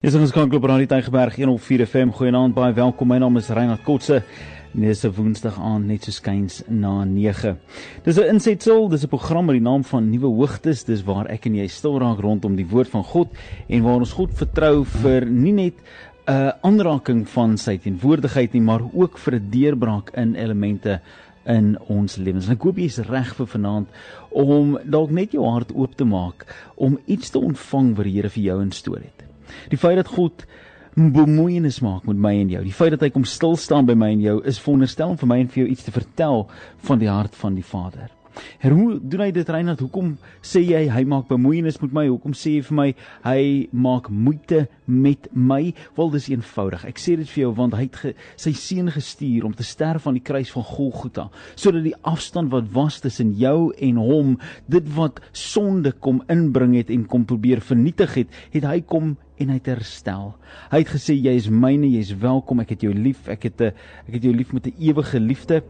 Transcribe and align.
Dis 0.00 0.14
ons 0.16 0.30
kan 0.32 0.48
klop 0.48 0.64
aan 0.64 0.80
die 0.80 0.88
Tygerberg 0.88 1.34
104 1.36 1.82
FM. 1.84 2.12
Goeienaand, 2.16 2.54
baie 2.56 2.72
welkom. 2.72 3.10
My 3.10 3.18
naam 3.20 3.34
is 3.36 3.50
Reinhard 3.52 3.82
Kotse. 3.84 4.22
Dis 4.72 5.04
'n 5.04 5.12
Woensdag 5.12 5.58
aand 5.60 5.84
net 5.84 6.04
so 6.04 6.10
skuins 6.10 6.62
na 6.68 7.04
9. 7.04 7.58
Dis 8.04 8.16
'n 8.16 8.32
insetsel, 8.32 8.88
dis 8.88 9.04
'n 9.04 9.08
program 9.08 9.44
met 9.44 9.56
die 9.56 9.68
naam 9.68 9.84
van 9.84 10.08
Nuwe 10.08 10.32
Hoogtes. 10.32 10.84
Dis 10.84 11.04
waar 11.04 11.26
ek 11.26 11.44
en 11.44 11.54
jy 11.54 11.68
stil 11.68 11.98
raak 11.98 12.18
rondom 12.18 12.56
die 12.56 12.64
woord 12.64 12.88
van 12.88 13.04
God 13.04 13.28
en 13.68 13.82
waar 13.82 14.00
ons 14.00 14.12
God 14.12 14.30
vertrou 14.32 14.86
vir 14.86 15.26
nie 15.26 15.52
net 15.52 15.74
'n 15.74 16.32
uh, 16.32 16.52
aanraking 16.62 17.28
van 17.28 17.58
sy 17.58 17.76
teenwoordigheid 17.76 18.54
nie, 18.54 18.62
maar 18.62 18.80
ook 18.80 19.18
vir 19.18 19.34
'n 19.34 19.50
deurbraak 19.50 20.16
in 20.16 20.34
elemente 20.34 21.00
in 21.44 21.76
ons 21.88 22.16
lewens. 22.16 22.46
En 22.46 22.52
ek 22.52 22.62
hoop 22.62 22.78
jy 22.78 22.84
is 22.84 22.98
reg 23.00 23.34
vir 23.34 23.46
vanaand 23.46 23.88
om 24.30 24.78
dalk 24.82 25.10
net 25.10 25.32
jou 25.32 25.44
hart 25.44 25.72
oop 25.74 25.94
te 25.94 26.04
maak 26.04 26.46
om 26.76 26.98
iets 27.06 27.30
te 27.30 27.38
ontvang 27.38 27.96
wat 27.96 28.04
die 28.04 28.12
Here 28.14 28.30
vir 28.30 28.42
jou 28.42 28.62
instoor 28.62 28.96
het. 28.96 29.19
Die 29.72 29.80
feit 29.80 29.98
dat 30.00 30.12
God 30.14 30.46
bemoeienis 30.94 31.80
maak 31.80 32.06
met 32.08 32.18
my 32.18 32.34
en 32.40 32.50
jou, 32.50 32.62
die 32.66 32.74
feit 32.74 32.94
dat 32.96 33.04
hy 33.06 33.12
kom 33.14 33.24
stil 33.24 33.56
staan 33.56 33.86
by 33.86 33.94
my 33.94 34.10
en 34.16 34.24
jou 34.24 34.38
is 34.44 34.58
veronderstel 34.60 35.14
om 35.14 35.20
vir 35.20 35.30
my 35.30 35.38
en 35.42 35.52
vir 35.52 35.64
jou 35.64 35.68
iets 35.72 35.86
te 35.86 35.94
vertel 35.94 36.48
van 36.88 37.02
die 37.02 37.10
hart 37.10 37.36
van 37.38 37.54
die 37.54 37.66
Vader. 37.66 38.10
En 38.60 38.74
hoe 38.76 38.98
doen 39.02 39.20
hy 39.24 39.30
dit 39.34 39.48
Reinhard? 39.48 39.80
Hoekom 39.80 40.14
sê 40.42 40.62
jy 40.64 40.82
hy 40.92 41.04
maak 41.08 41.28
bemoeienis 41.30 41.80
met 41.82 41.94
my? 41.96 42.06
Hoekom 42.08 42.34
sê 42.36 42.56
jy 42.56 42.64
vir 42.68 42.76
my 42.78 42.88
hy 43.24 43.42
maak 43.72 44.10
moeite 44.10 44.66
met 44.86 45.28
my? 45.32 45.74
Wel 45.96 46.12
dis 46.14 46.28
eenvoudig. 46.32 46.84
Ek 46.90 47.00
sê 47.00 47.16
dit 47.20 47.30
vir 47.30 47.44
jou 47.44 47.52
want 47.58 47.76
hy 47.78 47.86
het 47.88 48.00
ge, 48.02 48.14
sy 48.40 48.52
seun 48.56 48.90
gestuur 48.92 49.46
om 49.48 49.54
te 49.56 49.66
sterf 49.66 50.06
aan 50.06 50.18
die 50.18 50.24
kruis 50.24 50.52
van 50.54 50.66
Golgotha 50.66 51.28
sodat 51.58 51.84
die 51.84 51.96
afstand 52.08 52.50
wat 52.54 52.68
was 52.74 53.00
tussen 53.02 53.32
jou 53.38 53.70
en 53.76 53.98
hom, 54.00 54.36
dit 54.70 54.86
wat 54.96 55.20
sonde 55.36 55.92
kom 55.92 56.22
inbring 56.32 56.76
het 56.78 56.90
en 56.92 57.06
kom 57.10 57.26
probeer 57.28 57.62
vernietig 57.64 58.14
het, 58.22 58.38
het 58.54 58.66
hy 58.68 58.80
kom 58.86 59.16
en 59.40 59.52
hy 59.52 59.56
het 59.56 59.70
herstel. 59.72 60.34
Hy 60.72 60.82
het 60.82 60.92
gesê 60.92 61.16
jy 61.16 61.32
is 61.38 61.48
myne, 61.52 61.88
jy 61.88 62.02
is 62.04 62.12
welkom, 62.20 62.60
ek 62.64 62.74
het 62.74 62.84
jou 62.84 62.92
lief, 62.94 63.28
ek 63.28 63.48
het 63.48 63.60
'n 63.60 63.72
ek 64.08 64.14
het 64.14 64.22
jou 64.24 64.34
lief 64.34 64.52
met 64.52 64.66
'n 64.66 64.76
ewige 64.78 65.20
liefde 65.20 65.62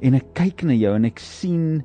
en 0.00 0.14
ek 0.14 0.34
kyk 0.34 0.62
na 0.62 0.72
jou 0.72 0.94
en 0.94 1.04
ek 1.04 1.18
sien 1.18 1.84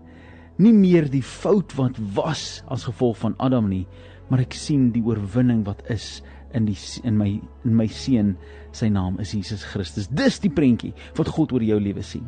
nie 0.57 0.73
meer 0.73 1.09
die 1.09 1.23
fout 1.25 1.73
wat 1.77 1.97
was 2.15 2.63
as 2.71 2.85
gevolg 2.89 3.17
van 3.23 3.35
Adam 3.39 3.69
nie, 3.69 3.85
maar 4.29 4.43
ek 4.43 4.53
sien 4.57 4.91
die 4.93 5.03
oorwinning 5.03 5.63
wat 5.65 5.83
is 5.89 6.21
in 6.53 6.67
die 6.69 6.77
in 7.03 7.17
my 7.17 7.29
in 7.65 7.75
my 7.77 7.87
seun, 7.89 8.35
sy 8.73 8.89
naam 8.93 9.19
is 9.21 9.33
Jesus 9.33 9.65
Christus. 9.65 10.07
Dis 10.07 10.39
die 10.43 10.53
prentjie 10.53 10.93
wat 11.17 11.31
God 11.33 11.53
oor 11.53 11.65
jou 11.65 11.79
lewe 11.81 12.05
sien. 12.05 12.25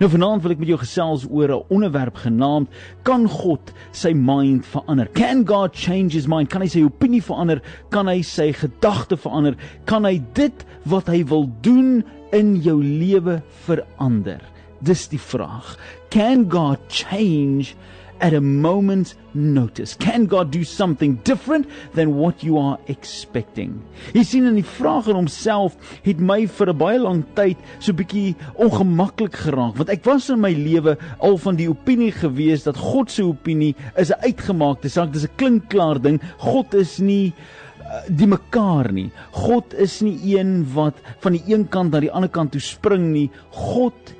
Nou 0.00 0.10
vanaand 0.12 0.42
wil 0.44 0.54
ek 0.54 0.60
met 0.60 0.70
jou 0.70 0.78
gesels 0.80 1.24
oor 1.30 1.52
'n 1.54 1.72
onderwerp 1.72 2.16
genaamd 2.24 2.68
kan 3.02 3.26
God 3.28 3.72
sy 3.92 4.12
mind 4.12 4.66
verander? 4.66 5.08
Can 5.14 5.46
God 5.46 5.74
change 5.74 6.12
his 6.12 6.28
mind? 6.28 6.50
Kan 6.50 6.62
hy 6.62 6.68
sy 6.68 6.82
opinie 6.84 7.22
verander? 7.22 7.62
Kan 7.90 8.06
hy 8.06 8.20
sy 8.22 8.52
gedagte 8.52 9.16
verander? 9.16 9.56
Kan 9.86 10.04
hy 10.04 10.20
dit 10.34 10.66
wat 10.84 11.06
hy 11.08 11.24
wil 11.24 11.48
doen 11.62 12.04
in 12.32 12.60
jou 12.60 12.82
lewe 12.82 13.42
verander? 13.64 14.40
Dis 14.80 15.08
die 15.12 15.20
vraag. 15.20 15.76
Can 16.10 16.48
God 16.48 16.78
change 16.88 17.76
at 18.20 18.32
a 18.32 18.40
moment's 18.40 19.14
notice? 19.34 19.94
Can 19.94 20.26
God 20.26 20.50
do 20.50 20.64
something 20.64 21.16
different 21.24 21.66
than 21.94 22.16
what 22.16 22.42
you 22.42 22.58
are 22.58 22.78
expecting? 22.88 23.80
Jy 24.16 24.24
sien 24.24 24.48
in 24.48 24.56
die 24.56 24.66
vraag 24.66 25.10
in 25.10 25.18
homself 25.18 25.76
het 26.04 26.20
my 26.20 26.46
vir 26.46 26.72
'n 26.72 26.78
baie 26.80 26.98
lang 26.98 27.24
tyd 27.36 27.56
so 27.78 27.92
bietjie 27.92 28.36
ongemaklik 28.56 29.36
geraak 29.44 29.76
want 29.76 29.92
ek 29.92 30.04
was 30.04 30.30
in 30.30 30.40
my 30.40 30.52
lewe 30.52 30.96
al 31.20 31.36
van 31.36 31.56
die 31.56 31.68
opinie 31.68 32.12
gewees 32.12 32.64
dat 32.64 32.76
God 32.76 33.10
se 33.10 33.22
opinie 33.22 33.74
is 33.96 34.10
'n 34.10 34.20
uitgemaakte 34.24 34.88
saak, 34.88 35.12
dis 35.12 35.24
'n 35.24 35.36
klinkklaar 35.36 36.00
ding. 36.00 36.20
God 36.38 36.74
is 36.74 36.98
nie 36.98 37.32
uh, 37.80 38.02
die 38.08 38.26
mekaar 38.26 38.92
nie. 38.92 39.10
God 39.32 39.74
is 39.74 40.00
nie 40.00 40.36
een 40.36 40.64
wat 40.74 40.96
van 41.20 41.32
die 41.32 41.44
een 41.46 41.68
kant 41.68 41.92
na 41.92 42.00
die 42.00 42.12
ander 42.12 42.30
kant 42.30 42.52
toe 42.52 42.60
spring 42.60 43.12
nie. 43.12 43.30
God 43.50 44.14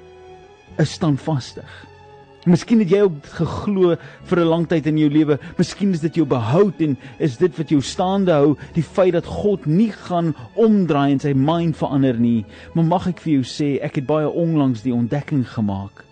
is 0.80 0.96
standvastig. 0.96 1.86
Miskien 2.48 2.80
het 2.80 2.88
jy 2.88 3.02
ook 3.04 3.26
geglo 3.36 3.96
vir 4.30 4.38
'n 4.40 4.48
lang 4.48 4.66
tyd 4.68 4.86
in 4.86 4.96
jou 4.96 5.10
lewe. 5.10 5.38
Miskien 5.58 5.92
is 5.92 6.00
dit 6.00 6.14
jou 6.14 6.26
behoud 6.26 6.80
en 6.80 6.96
is 7.18 7.36
dit 7.36 7.56
wat 7.58 7.68
jou 7.68 7.80
staande 7.80 8.32
hou, 8.32 8.56
die 8.72 8.82
feit 8.82 9.12
dat 9.12 9.26
God 9.26 9.66
nie 9.66 9.92
gaan 9.92 10.34
omdraai 10.54 11.12
en 11.12 11.20
sy 11.20 11.32
mind 11.34 11.76
verander 11.76 12.18
nie. 12.18 12.46
Maar 12.74 12.84
mag 12.84 13.06
ek 13.08 13.20
vir 13.20 13.32
jou 13.32 13.44
sê, 13.44 13.78
ek 13.82 13.96
het 13.96 14.06
baie 14.06 14.28
onlangs 14.28 14.82
die 14.82 14.94
ontdekking 14.94 15.46
gemaak 15.46 16.04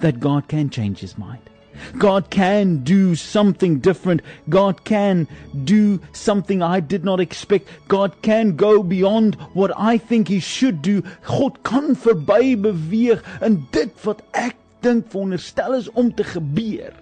that 0.00 0.20
God 0.20 0.48
can 0.48 0.68
change 0.68 1.00
his 1.00 1.16
mind. 1.18 1.53
God 1.98 2.30
can 2.30 2.84
do 2.84 3.14
something 3.14 3.78
different. 3.80 4.22
God 4.48 4.84
can 4.84 5.28
do 5.64 6.00
something 6.12 6.62
I 6.62 6.80
did 6.80 7.04
not 7.04 7.20
expect. 7.20 7.68
God 7.88 8.22
can 8.22 8.56
go 8.56 8.82
beyond 8.82 9.36
what 9.52 9.72
I 9.76 9.98
think 9.98 10.28
he 10.28 10.40
should 10.40 10.82
do. 10.82 11.02
God 11.26 11.62
kan 11.62 11.94
verby 11.94 12.56
beweeg 12.56 13.22
in 13.42 13.66
dit 13.72 13.94
wat 14.04 14.22
ek 14.32 14.56
dink 14.84 15.08
veronderstel 15.12 15.74
is 15.74 15.90
om 15.92 16.12
te 16.14 16.24
gebeur. 16.24 16.92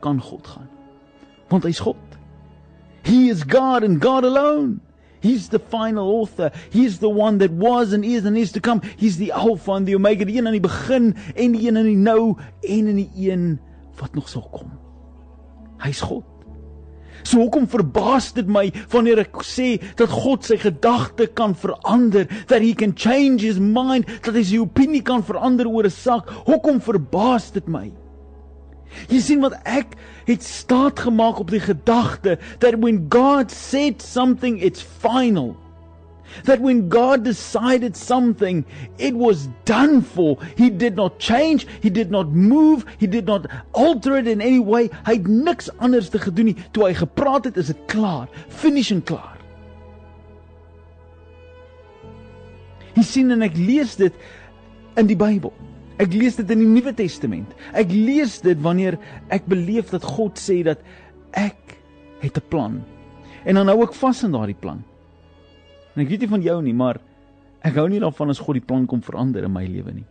Kan 0.00 0.20
God 0.20 0.46
gaan. 0.46 0.68
Want 1.48 1.64
hy's 1.64 1.80
God. 1.80 1.96
He 3.02 3.28
is 3.28 3.44
God 3.44 3.82
and 3.82 4.00
God 4.00 4.24
alone. 4.24 4.80
He's 5.20 5.48
the 5.50 5.58
final 5.58 6.08
author. 6.08 6.50
He's 6.70 6.98
the 6.98 7.10
one 7.10 7.38
that 7.38 7.50
was 7.50 7.92
and 7.92 8.04
is 8.04 8.24
and 8.24 8.38
is 8.38 8.52
to 8.52 8.60
come. 8.60 8.80
He's 8.96 9.18
the 9.18 9.32
Alpha 9.32 9.72
and 9.72 9.86
the 9.86 9.94
Omega, 9.94 10.24
die 10.24 10.38
een 10.38 10.46
aan 10.46 10.56
die 10.56 10.64
begin 10.64 11.14
en 11.34 11.52
die 11.52 11.68
een 11.68 11.76
in 11.76 11.90
die 11.90 11.96
nou 11.96 12.36
en 12.62 12.88
in 12.88 12.96
die 12.96 13.30
een 13.30 13.58
wat 14.00 14.14
nog 14.14 14.28
sal 14.28 14.46
kom. 14.52 14.72
Hy's 15.80 16.00
God. 16.00 16.26
So 17.22 17.40
hoekom 17.42 17.66
verbaas 17.68 18.30
dit 18.32 18.48
my 18.48 18.70
wanneer 18.92 19.20
ek 19.26 19.42
sê 19.44 19.74
dat 19.98 20.12
God 20.12 20.46
sy 20.46 20.56
gedagte 20.60 21.28
kan 21.36 21.52
verander, 21.58 22.24
that 22.48 22.64
he 22.64 22.72
can 22.74 22.94
change 22.96 23.44
his 23.44 23.60
mind, 23.60 24.08
dat 24.24 24.34
hy 24.34 24.44
sy 24.46 24.60
opinie 24.62 25.02
kan 25.04 25.24
verander 25.26 25.68
oor 25.68 25.84
'n 25.84 25.92
saak? 25.92 26.30
Hoekom 26.48 26.80
verbaas 26.80 27.50
dit 27.52 27.68
my? 27.68 27.90
Jy 29.08 29.20
sien 29.20 29.40
wat 29.40 29.54
ek 29.64 29.94
het 30.26 30.42
staat 30.42 30.98
gemaak 30.98 31.38
op 31.38 31.50
die 31.50 31.62
gedagte 31.62 32.38
that 32.58 32.80
when 32.80 33.06
God 33.08 33.50
said 33.50 34.02
something 34.02 34.58
it's 34.58 34.82
final 34.82 35.56
that 36.44 36.60
when 36.60 36.88
God 36.88 37.24
decided 37.24 37.96
something, 37.96 38.64
it 38.98 39.14
was 39.14 39.48
done 39.64 40.02
for. 40.02 40.38
He 40.56 40.70
did 40.70 40.96
not 40.96 41.18
change, 41.18 41.66
he 41.82 41.90
did 41.90 42.10
not 42.10 42.28
move, 42.28 42.84
he 42.98 43.06
did 43.06 43.26
not 43.26 43.46
alter 43.72 44.16
it 44.16 44.26
in 44.26 44.40
any 44.40 44.58
way. 44.58 44.90
Hy 45.06 45.18
het 45.18 45.26
niks 45.26 45.70
anders 45.78 46.10
te 46.10 46.18
gedoen 46.18 46.52
nie. 46.52 46.56
Toe 46.72 46.88
hy 46.88 46.94
gepraat 46.94 47.44
het, 47.50 47.56
is 47.56 47.72
dit 47.72 47.86
klaar, 47.86 48.28
finish 48.48 48.90
en 48.94 49.02
klaar. 49.02 49.36
Jy 52.96 53.06
sien 53.06 53.30
en 53.30 53.46
ek 53.46 53.56
lees 53.56 53.94
dit 54.00 54.14
in 54.98 55.08
die 55.08 55.18
Bybel. 55.18 55.52
Ek 56.00 56.14
lees 56.16 56.38
dit 56.38 56.48
in 56.52 56.62
die 56.62 56.68
Nuwe 56.68 56.94
Testament. 56.96 57.52
Ek 57.76 57.92
lees 57.92 58.38
dit 58.44 58.58
wanneer 58.64 58.96
ek 59.32 59.46
beleef 59.50 59.92
dat 59.92 60.06
God 60.16 60.40
sê 60.40 60.62
dat 60.66 60.80
ek 61.36 61.76
het 62.20 62.36
'n 62.36 62.48
plan. 62.48 62.80
En 63.44 63.54
dan 63.54 63.68
hou 63.68 63.82
ek 63.82 63.94
vas 63.94 64.24
aan 64.24 64.32
daardie 64.32 64.58
plan. 64.60 64.82
En 65.94 66.02
ek 66.04 66.10
weet 66.12 66.24
nie 66.24 66.30
van 66.30 66.44
jou 66.44 66.58
nie, 66.62 66.74
maar 66.76 67.00
ek 67.66 67.76
hou 67.76 67.88
nie 67.90 68.00
daarvan 68.00 68.32
as 68.32 68.40
God 68.40 68.58
die 68.60 68.64
plan 68.64 68.86
kom 68.88 69.02
verander 69.04 69.44
in 69.44 69.52
my 69.52 69.66
lewe 69.66 69.94
nie. 70.00 70.06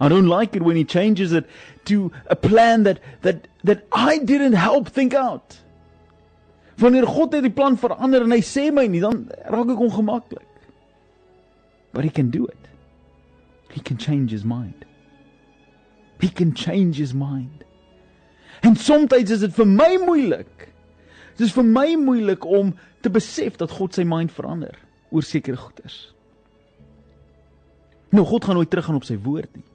I 0.00 0.08
don't 0.08 0.28
like 0.30 0.54
it 0.54 0.62
when 0.62 0.76
he 0.76 0.84
changes 0.84 1.32
it 1.32 1.48
to 1.86 2.12
a 2.30 2.36
plan 2.36 2.84
that 2.84 3.00
that 3.22 3.48
that 3.64 3.84
I 3.92 4.18
didn't 4.18 4.54
help 4.54 4.88
think 4.88 5.14
out. 5.14 5.58
Wanneer 6.78 7.06
God 7.06 7.34
het 7.34 7.42
die 7.42 7.54
plan 7.54 7.76
verander 7.76 8.22
en 8.22 8.30
hy 8.30 8.42
sê 8.46 8.68
my 8.70 8.86
nie, 8.86 9.02
dan 9.02 9.26
raak 9.50 9.72
ek 9.74 9.82
ongemaklik. 9.88 10.46
But 11.92 12.04
he 12.04 12.10
can 12.10 12.30
do 12.30 12.46
it. 12.46 12.68
He 13.74 13.80
can 13.80 13.98
change 13.98 14.30
his 14.30 14.44
mind. 14.44 14.86
He 16.20 16.28
can 16.28 16.54
change 16.54 16.98
his 16.98 17.12
mind. 17.14 17.64
En 18.62 18.76
soms 18.76 19.12
is 19.12 19.40
dit 19.40 19.54
vir 19.54 19.66
my 19.66 19.96
moeilik. 20.02 20.68
Dit 21.38 21.46
is 21.46 21.54
vir 21.54 21.66
my 21.66 21.88
moeilik 22.02 22.44
om 22.44 22.74
te 23.04 23.10
besef 23.14 23.56
dat 23.60 23.70
God 23.78 23.94
sy 23.94 24.04
mind 24.08 24.34
verander 24.34 24.74
oor 25.14 25.24
sekere 25.24 25.56
goeders. 25.56 26.08
Nou 28.10 28.24
God 28.26 28.48
gaan 28.48 28.58
nooit 28.58 28.70
teruggaan 28.72 28.98
op 28.98 29.06
sy 29.06 29.18
woord 29.22 29.52
nie. 29.54 29.66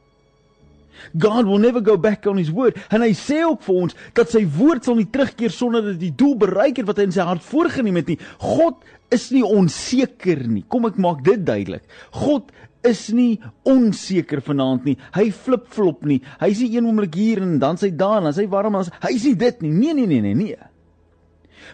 God 1.17 1.47
will 1.47 1.61
never 1.61 1.81
go 1.81 1.97
back 1.97 2.27
on 2.29 2.37
his 2.37 2.51
word. 2.53 2.77
En 2.93 3.01
hy 3.03 3.11
sê 3.17 3.41
ook 3.45 3.63
vir 3.65 3.79
ons 3.85 3.95
dat 4.17 4.31
sy 4.33 4.43
woord 4.57 4.85
sal 4.85 4.99
nie 4.99 5.09
terugkeer 5.11 5.53
sonder 5.53 5.85
dat 5.85 6.01
die 6.01 6.13
doel 6.15 6.35
bereik 6.43 6.81
het 6.81 6.89
wat 6.89 6.99
hy 6.99 7.07
in 7.09 7.15
sy 7.15 7.25
hart 7.27 7.45
voorgenem 7.47 7.97
het 8.01 8.11
nie. 8.13 8.19
God 8.43 8.83
is 9.13 9.29
nie 9.33 9.43
onseker 9.45 10.43
nie. 10.49 10.65
Kom 10.69 10.87
ek 10.89 10.99
maak 11.01 11.23
dit 11.25 11.41
duidelik. 11.45 11.85
God 12.17 12.51
is 12.83 13.07
nie 13.15 13.39
onseker 13.69 14.43
vanaand 14.43 14.87
nie. 14.89 14.97
Hy 15.15 15.29
flip-flop 15.31 16.03
nie. 16.07 16.19
Hy 16.41 16.51
is 16.51 16.61
nie 16.65 16.73
een 16.75 16.89
oomblik 16.89 17.15
hier 17.15 17.41
en 17.43 17.55
dan 17.61 17.79
sy 17.79 17.93
daar 17.95 18.19
en 18.19 18.29
dan 18.29 18.37
sy 18.37 18.47
warm 18.51 18.81
en 18.81 18.89
hy 19.05 19.15
is 19.15 19.27
nie 19.29 19.37
dit 19.39 19.65
nie. 19.65 19.73
Nee 19.73 19.97
nee 20.01 20.09
nee 20.09 20.23
nee 20.25 20.39
nee. 20.43 20.72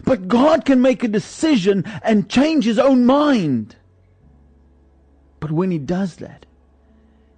But 0.04 0.28
God 0.28 0.64
can 0.64 0.80
make 0.80 1.04
a 1.04 1.08
decision 1.08 1.84
and 2.02 2.28
change 2.28 2.64
his 2.64 2.78
own 2.78 3.06
mind. 3.06 3.76
But 5.40 5.50
when 5.50 5.70
he 5.70 5.78
does 5.78 6.16
that, 6.16 6.46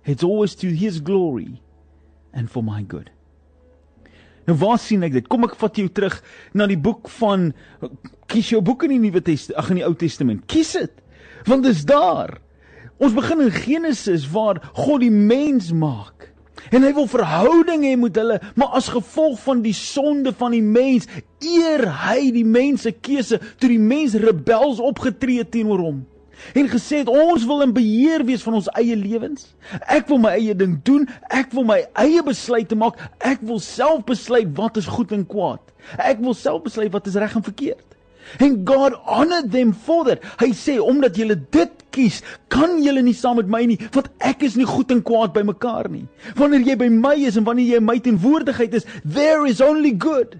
it's 0.05 0.25
always 0.25 0.55
to 0.57 0.69
his 0.69 1.01
glory 1.01 1.63
and 2.33 2.51
for 2.51 2.63
my 2.63 2.83
good. 2.83 3.11
Nou 4.49 4.57
waar 4.59 4.79
sien 4.83 5.05
ek 5.07 5.15
dit? 5.15 5.29
Kom 5.31 5.47
ek 5.47 5.55
vat 5.61 5.77
jou 5.79 5.87
terug 5.95 6.17
na 6.59 6.67
die 6.67 6.79
boek 6.81 7.07
van 7.21 7.53
kies 8.31 8.49
jou 8.51 8.59
boek 8.65 8.89
in 8.89 8.97
die 8.97 9.03
Nuwe 9.05 9.23
Testament, 9.23 9.61
ag 9.63 9.71
in 9.71 9.79
die 9.79 9.87
Ou 9.87 9.95
Testament. 9.99 10.43
Kies 10.51 10.73
dit. 10.75 10.97
Want 11.47 11.63
dit 11.67 11.77
is 11.77 11.85
daar. 11.87 12.41
Ons 13.03 13.15
begin 13.15 13.45
in 13.47 13.55
Genesis 13.55 14.27
waar 14.31 14.59
God 14.75 15.05
die 15.05 15.15
mens 15.15 15.71
maak. 15.75 16.32
En 16.71 16.85
hy 16.87 16.93
wil 16.95 17.09
verhouding 17.11 17.83
hê 17.89 17.97
met 17.99 18.17
hulle, 18.17 18.39
maar 18.55 18.79
as 18.79 18.93
gevolg 18.93 19.41
van 19.43 19.65
die 19.65 19.75
sonde 19.77 20.33
van 20.37 20.55
die 20.55 20.63
mens, 20.63 21.09
eer 21.43 21.89
hy 22.05 22.31
die 22.35 22.47
mens 22.47 22.87
se 22.87 22.93
keuse 22.95 23.41
toe 23.59 23.73
die 23.73 23.83
mens 23.83 24.15
rebels 24.15 24.83
opgetree 24.83 25.45
teenoor 25.49 25.83
hom 25.83 26.03
en 26.55 26.69
gesê 26.69 27.03
het 27.03 27.11
ons 27.11 27.45
wil 27.47 27.63
in 27.63 27.73
beheer 27.75 28.25
wees 28.27 28.43
van 28.43 28.57
ons 28.59 28.71
eie 28.79 28.97
lewens. 28.99 29.53
Ek 29.87 30.09
wil 30.11 30.21
my 30.23 30.35
eie 30.39 30.55
ding 30.59 30.79
doen, 30.87 31.07
ek 31.31 31.53
wil 31.57 31.67
my 31.69 31.83
eie 32.03 32.23
besluite 32.27 32.77
maak. 32.79 32.99
Ek 33.23 33.43
wil 33.47 33.61
self 33.63 34.05
besluit 34.09 34.51
wat 34.59 34.81
is 34.81 34.91
goed 34.91 35.15
en 35.17 35.25
kwaad. 35.29 35.63
Ek 35.99 36.21
wil 36.23 36.37
self 36.39 36.65
besluit 36.67 36.93
wat 36.95 37.09
is 37.11 37.19
reg 37.21 37.37
en 37.39 37.47
verkeerd. 37.47 37.87
And 38.41 38.65
God 38.65 38.95
honored 39.07 39.51
them 39.53 39.73
for 39.73 40.05
that. 40.05 40.25
Hy 40.41 40.53
sê 40.57 40.79
omdat 40.83 41.19
julle 41.19 41.37
dit 41.37 41.73
kies, 41.93 42.23
kan 42.53 42.79
julle 42.83 43.03
nie 43.05 43.17
saam 43.17 43.37
met 43.41 43.51
my 43.53 43.65
nie, 43.69 43.79
want 43.93 44.09
ek 44.25 44.45
is 44.47 44.57
nie 44.57 44.69
goed 44.69 44.93
en 44.95 45.03
kwaad 45.05 45.35
by 45.37 45.45
mekaar 45.47 45.91
nie. 45.93 46.07
Wanneer 46.39 46.65
jy 46.67 46.79
by 46.81 46.89
my 46.93 47.17
is 47.29 47.37
en 47.37 47.47
wanneer 47.49 47.75
jy 47.75 47.83
in 47.83 47.89
my 47.89 47.99
teenwoordigheid 48.03 48.79
is, 48.81 48.89
there 49.05 49.45
is 49.47 49.61
only 49.61 49.93
good. 49.93 50.39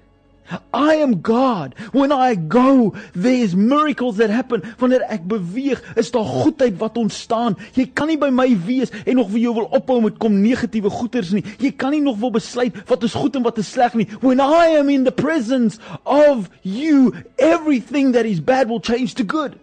I 0.75 0.95
am 0.97 1.21
God. 1.21 1.75
When 1.93 2.13
I 2.13 2.35
go, 2.35 2.95
there 3.15 3.33
is 3.33 3.55
miracles 3.57 4.17
that 4.17 4.31
happen. 4.31 4.63
Wanneer 4.79 5.05
ek 5.09 5.25
beweeg, 5.29 5.81
is 5.97 6.11
daar 6.13 6.27
goedheid 6.27 6.77
wat 6.81 6.99
ontstaan. 6.99 7.57
Jy 7.77 7.87
kan 7.95 8.11
nie 8.11 8.19
by 8.21 8.29
my 8.35 8.49
wees 8.67 8.93
en 9.05 9.17
nog 9.21 9.31
vir 9.33 9.45
jou 9.47 9.55
wil 9.61 9.71
ophou 9.73 10.01
met 10.05 10.19
kom 10.23 10.41
negatiewe 10.43 10.93
goeters 10.93 11.33
nie. 11.37 11.45
Jy 11.63 11.73
kan 11.77 11.95
nie 11.95 12.03
nog 12.05 12.21
wil 12.21 12.35
besluit 12.35 12.77
wat 12.91 13.07
is 13.07 13.17
goed 13.17 13.37
en 13.39 13.47
wat 13.47 13.61
is 13.63 13.71
sleg 13.73 13.97
nie. 13.99 14.09
When 14.21 14.43
I 14.43 14.77
am 14.79 14.91
in 14.93 15.05
the 15.09 15.15
presence 15.15 15.81
of 16.05 16.51
you, 16.63 17.15
everything 17.39 18.13
that 18.13 18.27
is 18.27 18.41
bad 18.41 18.69
will 18.69 18.83
change 18.83 19.15
to 19.21 19.25
good. 19.25 19.57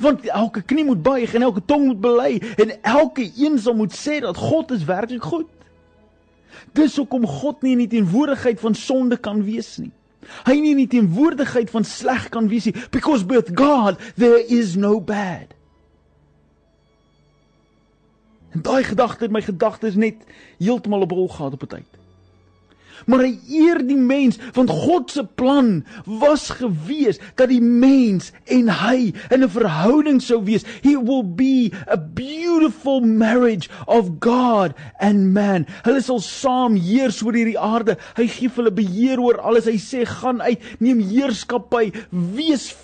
Want 0.00 0.26
elke 0.26 0.62
knie 0.66 0.84
moet 0.84 1.02
buig 1.02 1.34
en 1.34 1.42
elke 1.46 1.62
tong 1.64 1.86
moet 1.86 2.00
bely 2.00 2.38
en 2.58 2.72
elke 2.82 3.26
een 3.36 3.58
sal 3.58 3.76
moet 3.78 3.94
sê 3.94 4.20
dat 4.24 4.36
God 4.36 4.72
is 4.74 4.86
werklik 4.88 5.22
goed. 5.22 5.50
Dis 6.72 6.96
hoekom 6.96 7.26
God 7.26 7.62
nie 7.62 7.72
in 7.72 7.84
die 7.84 7.92
teenwoordigheid 7.96 8.60
van 8.60 8.74
sonde 8.74 9.16
kan 9.16 9.42
wees 9.44 9.76
nie. 9.78 9.92
Hy 10.46 10.54
nie 10.60 10.72
in 10.72 10.82
die 10.84 10.92
teenwoordigheid 10.96 11.70
van 11.70 11.84
sleg 11.84 12.30
kan 12.32 12.48
wees 12.48 12.68
nie 12.68 12.76
because 12.90 13.26
with 13.28 13.52
God 13.58 14.00
there 14.16 14.40
is 14.40 14.76
no 14.76 15.00
bad. 15.00 15.52
En 18.54 18.62
daai 18.62 18.84
gedagte 18.86 19.26
het 19.26 19.34
my 19.34 19.42
gedagtes 19.42 19.98
net 19.98 20.22
heeltemal 20.62 21.04
op 21.04 21.12
hol 21.12 21.28
gehad 21.28 21.58
op 21.58 21.62
'n 21.62 21.72
tyd 21.76 22.03
maar 23.06 23.24
hy 23.24 23.34
eer 23.50 23.80
die 23.86 23.98
mens 23.98 24.38
want 24.56 24.70
God 24.70 25.10
se 25.10 25.24
plan 25.24 25.84
was 26.04 26.48
gewees 26.58 27.20
dat 27.38 27.50
die 27.52 27.62
mens 27.62 28.30
en 28.52 28.68
hy 28.68 29.12
in 29.30 29.42
'n 29.44 29.50
verhouding 29.50 30.20
sou 30.22 30.42
wees. 30.44 30.64
He 30.82 30.96
will 30.96 31.24
be 31.24 31.72
a 31.86 31.96
beautiful 31.96 33.00
marriage 33.00 33.68
of 33.86 34.20
God 34.20 34.74
and 35.00 35.32
man. 35.32 35.66
Hulle 35.84 36.02
sal 36.02 36.20
saam 36.20 36.76
heers 36.76 37.22
oor 37.22 37.34
hierdie 37.34 37.58
aarde. 37.58 37.96
Hy 38.16 38.26
gee 38.26 38.48
hulle 38.48 38.70
beheer 38.70 39.20
oor 39.20 39.40
alles. 39.40 39.68
Hy 39.70 39.78
sê 39.78 40.04
gaan 40.06 40.42
uit 40.42 40.60
neem 40.80 41.00
heerskappy. 41.00 41.92
Wees 42.10 42.74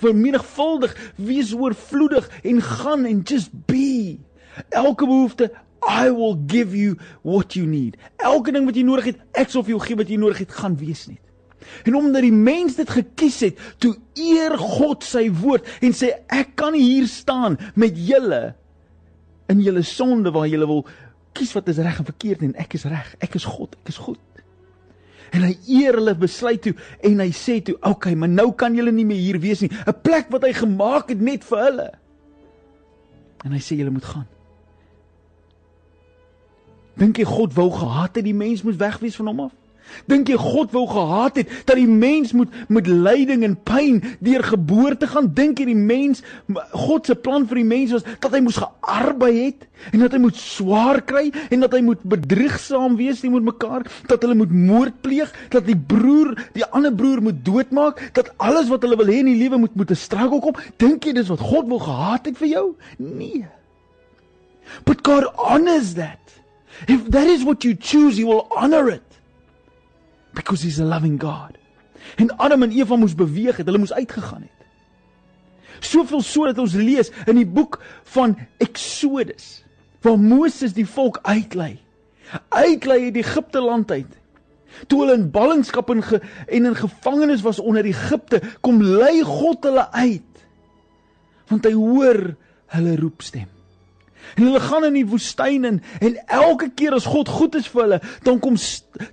vermenigvuldig. 0.00 0.96
Wees 1.16 1.54
oorvloedig 1.54 2.28
en 2.42 2.62
gaan 2.62 3.04
en 3.04 3.22
just 3.24 3.50
be. 3.66 4.18
Elke 4.68 5.06
behoefte 5.06 5.50
I 5.82 6.10
will 6.10 6.36
give 6.46 6.76
you 6.76 6.96
what 7.22 7.56
you 7.56 7.66
need. 7.66 7.96
Elke 8.16 8.52
ding 8.52 8.66
wat 8.68 8.76
jy 8.76 8.84
nodig 8.84 9.12
het, 9.12 9.20
ek 9.32 9.52
sal 9.52 9.64
vir 9.64 9.76
jou 9.76 9.82
gee 9.84 9.98
wat 10.00 10.12
jy 10.12 10.18
nodig 10.20 10.44
het, 10.44 10.52
gaan 10.52 10.76
wees 10.80 11.06
net. 11.08 11.20
En 11.84 11.96
omdat 11.96 12.24
die 12.24 12.34
mens 12.34 12.76
dit 12.78 12.90
gekies 12.90 13.40
het, 13.44 13.60
toe 13.82 13.94
eer 14.18 14.56
God 14.58 15.04
sy 15.06 15.26
woord 15.42 15.68
en 15.84 15.94
sê 15.96 16.12
ek 16.32 16.54
kan 16.60 16.76
hier 16.76 17.06
staan 17.10 17.58
met 17.78 17.96
julle 17.96 18.54
in 19.50 19.62
julle 19.64 19.82
sonde 19.86 20.32
waar 20.34 20.48
julle 20.48 20.68
wil 20.70 20.84
kies 21.36 21.52
wat 21.56 21.68
is 21.70 21.80
reg 21.82 22.00
en 22.00 22.08
verkeerd 22.08 22.42
en 22.46 22.56
ek 22.60 22.74
is 22.78 22.86
reg, 22.90 23.14
ek 23.22 23.36
is 23.38 23.46
God, 23.48 23.76
ek 23.82 23.92
is 23.92 24.00
goed. 24.02 24.20
En 25.30 25.44
hy 25.46 25.52
eer 25.70 26.00
hulle 26.00 26.16
besluit 26.18 26.62
toe 26.64 26.74
en 27.06 27.22
hy 27.22 27.30
sê 27.30 27.60
toe, 27.62 27.76
"Oké, 27.76 27.90
okay, 27.90 28.14
maar 28.14 28.28
nou 28.28 28.50
kan 28.52 28.74
julle 28.74 28.92
nie 28.92 29.04
meer 29.04 29.20
hier 29.20 29.40
wees 29.40 29.60
nie. 29.60 29.70
'n 29.70 29.94
Plek 30.02 30.26
wat 30.30 30.42
hy 30.42 30.52
gemaak 30.52 31.08
het 31.08 31.20
net 31.20 31.44
vir 31.44 31.58
hulle." 31.58 31.90
En 33.44 33.52
hy 33.52 33.58
sê 33.58 33.76
julle 33.76 33.90
moet 33.90 34.04
gaan. 34.04 34.26
Dink 37.00 37.16
jy 37.16 37.24
God 37.24 37.56
wou 37.56 37.70
gehad 37.72 38.20
het 38.20 38.26
die 38.26 38.36
mens 38.36 38.62
moet 38.62 38.76
wegwees 38.80 39.16
van 39.16 39.32
hom 39.32 39.40
af? 39.48 39.56
Dink 40.10 40.30
jy 40.30 40.36
God 40.38 40.72
wou 40.74 40.84
gehad 40.90 41.40
het 41.40 41.50
dat 41.68 41.78
die 41.78 41.88
mens 41.88 42.32
moet 42.36 42.52
met 42.70 42.86
lyding 42.86 43.42
en 43.46 43.56
pyn 43.66 44.00
deur 44.22 44.44
geboorte 44.46 45.08
gaan? 45.10 45.30
Dink 45.34 45.60
jy 45.60 45.70
die 45.70 45.78
mens 45.78 46.22
God 46.72 47.08
se 47.08 47.16
plan 47.18 47.46
vir 47.50 47.62
die 47.62 47.68
mens 47.68 47.94
was 47.96 48.06
dat 48.22 48.30
hy 48.34 48.42
moes 48.44 48.60
gearbei 48.60 49.32
het 49.38 49.66
en 49.94 50.04
dat 50.04 50.14
hy 50.14 50.20
moet 50.22 50.38
swaar 50.38 51.00
kry 51.08 51.30
en 51.48 51.64
dat 51.64 51.74
hy 51.76 51.80
moet 51.84 52.02
bedriegsaam 52.04 52.98
wees 52.98 53.22
met 53.24 53.46
mekaar, 53.46 53.86
dat 54.10 54.22
hulle 54.24 54.36
moet 54.36 54.52
moord 54.52 54.98
pleeg, 55.04 55.30
dat 55.52 55.64
die 55.64 55.78
broer 55.78 56.34
die 56.56 56.66
ander 56.66 56.92
broer 56.92 57.22
moet 57.24 57.40
doodmaak, 57.46 58.02
dat 58.16 58.32
alles 58.36 58.68
wat 58.68 58.84
hulle 58.84 58.98
wil 59.00 59.08
hê 59.08 59.20
in 59.22 59.30
die 59.32 59.38
lewe 59.40 59.60
moet 59.62 59.76
moet 59.78 59.90
'n 59.90 59.96
struggle 59.96 60.40
kom? 60.40 60.58
Dink 60.76 61.04
jy 61.04 61.12
dis 61.16 61.32
wat 61.32 61.40
God 61.40 61.68
wou 61.68 61.80
gehad 61.80 62.26
het 62.26 62.36
vir 62.36 62.48
jou? 62.48 62.66
Nee. 62.98 63.46
But 64.84 65.02
God 65.02 65.24
honors 65.36 65.94
that. 65.94 66.39
If 66.86 67.10
that 67.10 67.26
is 67.26 67.44
what 67.44 67.64
you 67.64 67.74
choose, 67.74 68.16
he 68.16 68.24
will 68.24 68.46
honor 68.50 68.88
it. 68.88 69.02
Because 70.34 70.62
he's 70.62 70.80
a 70.80 70.84
loving 70.84 71.18
God. 71.20 71.58
En 72.16 72.30
Adam 72.38 72.62
en 72.62 72.70
Eva 72.70 72.96
moes 72.96 73.14
beweeg 73.14 73.56
het, 73.56 73.66
hulle 73.66 73.78
moes 73.78 73.92
uitgegaan 73.92 74.42
het. 74.42 74.56
Soveel 75.80 76.22
so 76.22 76.44
dat 76.44 76.58
ons 76.58 76.76
lees 76.76 77.10
in 77.26 77.38
die 77.40 77.48
boek 77.48 77.80
van 78.12 78.36
Exodus 78.60 79.60
waar 80.04 80.18
Moses 80.20 80.72
die 80.76 80.86
volk 80.88 81.18
uitlei. 81.22 81.78
Uitlei 82.48 83.04
uit 83.10 83.20
Egipte 83.20 83.60
land 83.60 83.90
uit. 83.90 84.16
Toe 84.86 85.02
hulle 85.02 85.16
in 85.18 85.30
ballingskap 85.32 85.90
en, 85.92 86.02
ge, 86.02 86.20
en 86.46 86.68
in 86.70 86.76
gevangenis 86.76 87.42
was 87.44 87.58
onder 87.58 87.84
Egipte, 87.84 88.40
kom 88.60 88.82
lei 88.82 89.20
God 89.26 89.64
hulle 89.66 89.90
uit. 89.92 90.44
Want 91.50 91.66
hy 91.66 91.72
hoor 91.74 92.22
hulle 92.76 92.96
roepstem. 93.00 93.48
En 94.36 94.44
hulle 94.46 94.60
gaan 94.60 94.84
in 94.84 94.98
die 94.98 95.06
woestyn 95.06 95.64
in 95.64 95.80
en 96.00 96.18
elke 96.26 96.70
keer 96.74 96.94
as 96.94 97.08
God 97.10 97.28
goed 97.28 97.54
is 97.58 97.68
vir 97.72 97.82
hulle, 97.82 98.00
dan 98.26 98.38
kom 98.38 98.56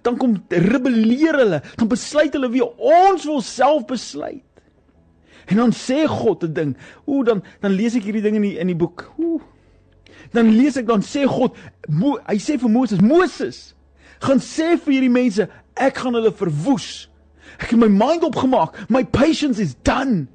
dan 0.05 0.17
kom 0.17 0.37
rebelleer 0.47 1.39
hulle. 1.41 1.61
Dan 1.75 1.91
besluit 1.91 2.33
hulle 2.33 2.51
weer 2.53 2.69
ons 2.77 3.25
wil 3.25 3.41
self 3.41 3.85
besluit. 3.89 4.43
En 5.47 5.61
dan 5.63 5.71
sê 5.71 6.05
God 6.07 6.43
'n 6.43 6.53
ding. 6.53 6.77
Ooh 7.05 7.25
dan 7.25 7.43
dan 7.61 7.71
lees 7.71 7.95
ek 7.95 8.03
hierdie 8.03 8.21
ding 8.21 8.35
in 8.35 8.41
die 8.41 8.57
in 8.59 8.67
die 8.67 8.75
boek. 8.75 9.11
Ooh. 9.17 9.41
Dan 10.31 10.51
lees 10.57 10.77
ek 10.77 10.87
dan 10.87 11.03
sê 11.05 11.25
God, 11.25 11.55
Mo, 11.87 12.17
hy 12.27 12.37
sê 12.41 12.57
vir 12.59 12.69
Moses, 12.69 13.01
Moses, 13.01 13.75
gaan 14.19 14.41
sê 14.43 14.75
vir 14.75 14.97
hierdie 14.97 15.13
mense, 15.13 15.47
ek 15.75 16.01
gaan 16.03 16.17
hulle 16.17 16.33
verwoes. 16.35 17.07
Ek 17.57 17.71
het 17.71 17.79
my 17.79 17.89
mind 17.89 18.25
opgemaak. 18.27 18.75
My 18.89 19.03
patience 19.03 19.61
is 19.61 19.75
done. 19.87 20.27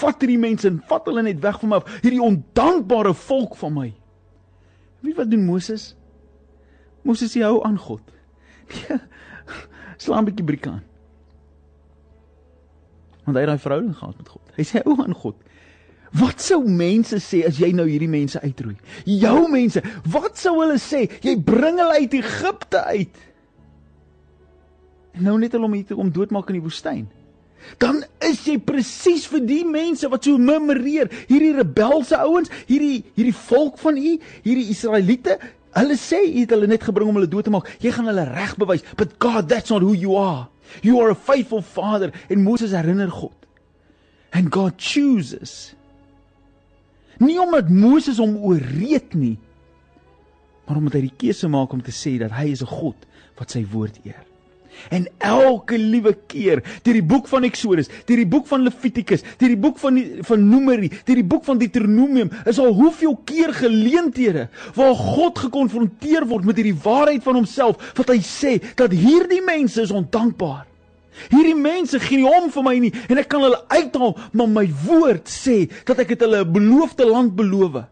Vat 0.00 0.22
hierdie 0.22 0.40
mense 0.40 0.68
en 0.68 0.80
vat 0.88 1.04
hulle 1.10 1.24
net 1.26 1.42
weg 1.44 1.58
van 1.60 1.72
my 1.72 1.80
af. 1.80 1.88
Hierdie 2.04 2.22
ondankbare 2.22 3.14
volk 3.26 3.56
van 3.60 3.74
my. 3.74 3.90
Wie 5.04 5.14
wat 5.14 5.30
doen 5.30 5.44
Moses? 5.44 5.92
Moses 7.04 7.36
hou 7.36 7.60
aan 7.64 7.78
God. 7.78 8.02
Nee. 8.72 8.98
Slaam 10.04 10.24
'n 10.24 10.30
bietjie 10.30 10.44
briek 10.44 10.66
aan. 10.66 10.82
Want 13.24 13.36
hy 13.36 13.42
het 13.44 13.50
daai 13.50 13.64
verhouding 13.64 13.96
gehad 13.96 14.16
met 14.16 14.28
God. 14.28 14.54
Hy 14.56 14.64
sê 14.64 14.82
hou 14.84 14.96
aan 15.04 15.14
God. 15.14 15.36
Wat 16.14 16.40
sou 16.40 16.60
mense 16.68 17.18
sê 17.20 17.44
as 17.46 17.58
jy 17.58 17.72
nou 17.72 17.86
hierdie 17.88 18.08
mense 18.08 18.40
uitroei? 18.40 18.76
Jou 19.04 19.48
mense, 19.50 19.82
wat 20.12 20.38
sou 20.38 20.60
hulle 20.60 20.78
sê? 20.78 21.08
Jy 21.24 21.36
bring 21.42 21.80
hulle 21.82 21.96
uit 22.00 22.14
Egipte 22.14 22.84
uit. 22.84 23.16
En 25.14 25.22
nou 25.22 25.38
net 25.38 25.52
hulle 25.52 25.66
om 25.66 25.72
hier 25.72 25.86
te 25.86 25.96
om 25.96 26.12
doodmaak 26.12 26.48
in 26.52 26.60
die 26.60 26.64
woestyn 26.64 27.06
dan 27.78 28.02
is 28.24 28.44
jy 28.46 28.58
presies 28.62 29.26
vir 29.30 29.42
die 29.46 29.64
mense 29.66 30.08
wat 30.12 30.26
so 30.26 30.38
murmureer, 30.38 31.10
hierdie 31.28 31.54
rebelse 31.56 32.18
ouens, 32.22 32.50
hierdie 32.68 33.04
hierdie 33.16 33.36
volk 33.44 33.78
van 33.82 33.98
u, 33.98 34.16
hierdie 34.46 34.70
Israeliete, 34.72 35.38
hulle 35.74 35.96
sê 35.98 36.20
u 36.28 36.42
het 36.42 36.52
hulle 36.54 36.70
net 36.70 36.84
gebring 36.86 37.10
om 37.10 37.18
hulle 37.18 37.30
dood 37.30 37.48
te 37.48 37.54
maak. 37.54 37.70
Jy 37.82 37.94
gaan 37.96 38.10
hulle 38.10 38.26
reg 38.30 38.56
bewys, 38.60 38.84
but 38.98 39.16
God, 39.22 39.48
that's 39.50 39.72
not 39.74 39.82
who 39.82 39.94
you 39.94 40.16
are. 40.20 40.46
You 40.82 41.00
are 41.02 41.10
a 41.10 41.18
faithful 41.18 41.62
father 41.62 42.12
en 42.28 42.44
Moses 42.44 42.74
herinner 42.74 43.10
God. 43.10 43.34
And 44.34 44.50
God 44.54 44.78
chooses. 44.78 45.74
Nie 47.22 47.38
omdat 47.38 47.70
Moses 47.70 48.18
hom 48.18 48.36
ooreed 48.42 49.14
nie, 49.14 49.36
maar 50.66 50.80
omdat 50.80 50.96
hy 50.98 51.04
die 51.06 51.16
keuse 51.26 51.48
maak 51.52 51.74
om 51.76 51.82
te 51.84 51.94
sê 51.94 52.16
dat 52.18 52.34
hy 52.34 52.48
is 52.50 52.62
'n 52.62 52.70
God 52.70 53.06
wat 53.38 53.50
sy 53.50 53.64
woord 53.70 53.98
eer. 54.04 54.24
En 54.90 55.06
elke 55.18 55.78
liewe 55.78 56.14
keer, 56.26 56.62
deur 56.82 56.98
die 56.98 57.06
boek 57.14 57.28
van 57.30 57.46
Eksodus, 57.48 57.90
deur 58.08 58.20
die 58.20 58.28
boek 58.28 58.46
van 58.50 58.64
Levitikus, 58.66 59.24
deur 59.40 59.52
die 59.52 59.60
boek 59.60 59.78
van 59.82 59.98
die, 59.98 60.06
van 60.26 60.48
Numeri, 60.48 60.90
deur 61.04 61.20
die 61.20 61.26
boek 61.26 61.44
van 61.44 61.58
Deuteronomium, 61.58 62.30
is 62.50 62.60
al 62.62 62.74
hoeveel 62.76 63.16
keer 63.28 63.54
geleenthede 63.54 64.48
waar 64.74 64.94
God 64.94 65.38
gekonfronteer 65.46 66.28
word 66.30 66.44
met 66.48 66.60
hierdie 66.60 66.76
waarheid 66.84 67.24
van 67.24 67.40
homself 67.40 67.92
wat 67.98 68.12
hy 68.12 68.20
sê 68.24 68.58
dat 68.78 68.94
hierdie 68.94 69.42
mense 69.44 69.82
is 69.82 69.94
ondankbaar. 69.94 70.64
Hierdie 71.30 71.54
mense 71.54 72.00
gee 72.02 72.18
nie 72.18 72.28
om 72.28 72.50
vir 72.50 72.64
my 72.66 72.74
nie 72.82 72.92
en 73.06 73.20
ek 73.22 73.28
kan 73.30 73.44
hulle 73.44 73.60
uithaal, 73.70 74.16
maar 74.34 74.50
my 74.50 74.64
woord 74.84 75.30
sê 75.30 75.64
dat 75.86 76.02
ek 76.02 76.16
het 76.16 76.24
hulle 76.26 76.42
'n 76.44 76.52
beloofde 76.52 77.06
land 77.06 77.36
beloof. 77.36 77.84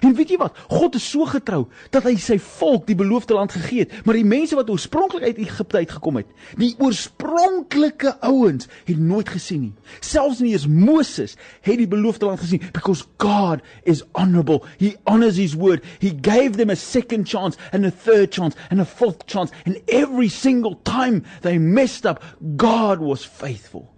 En 0.00 0.14
weet 0.14 0.32
jy 0.32 0.38
wat? 0.40 0.56
God 0.68 0.94
is 0.98 1.06
so 1.10 1.26
getrou 1.28 1.66
dat 1.94 2.06
hy 2.08 2.14
sy 2.20 2.38
volk 2.58 2.86
die 2.88 2.96
beloofde 2.98 3.36
land 3.36 3.52
gegee 3.56 3.84
het, 3.84 3.94
maar 4.06 4.18
die 4.18 4.26
mense 4.26 4.56
wat 4.58 4.70
oorspronklik 4.72 5.26
uit 5.26 5.40
Egipte 5.42 5.82
uitgekom 5.82 6.20
het, 6.20 6.30
die 6.60 6.74
oorspronklike 6.82 8.14
ouens 8.26 8.68
het 8.88 8.98
nooit 8.98 9.28
gesien 9.32 9.68
nie. 9.68 9.74
Selfs 10.04 10.42
nie 10.44 10.52
eens 10.54 10.68
Moses 10.70 11.36
het 11.66 11.78
die 11.80 11.88
beloofde 11.90 12.28
land 12.28 12.42
gesien 12.44 12.62
because 12.72 13.06
God 13.22 13.64
is 13.84 14.04
honorable. 14.12 14.62
He 14.78 14.94
honors 15.04 15.36
his 15.40 15.56
word. 15.58 15.84
He 15.98 16.12
gave 16.14 16.56
them 16.56 16.70
a 16.70 16.76
second 16.76 17.28
chance 17.28 17.58
and 17.72 17.86
a 17.86 17.90
third 17.90 18.32
chance 18.32 18.56
and 18.70 18.80
a 18.80 18.86
fourth 18.86 19.26
chance 19.26 19.52
and 19.64 19.80
every 19.88 20.28
single 20.28 20.78
time 20.84 21.24
they 21.42 21.58
messed 21.58 22.06
up, 22.06 22.22
God 22.56 23.00
was 23.00 23.24
faithful. 23.24 23.88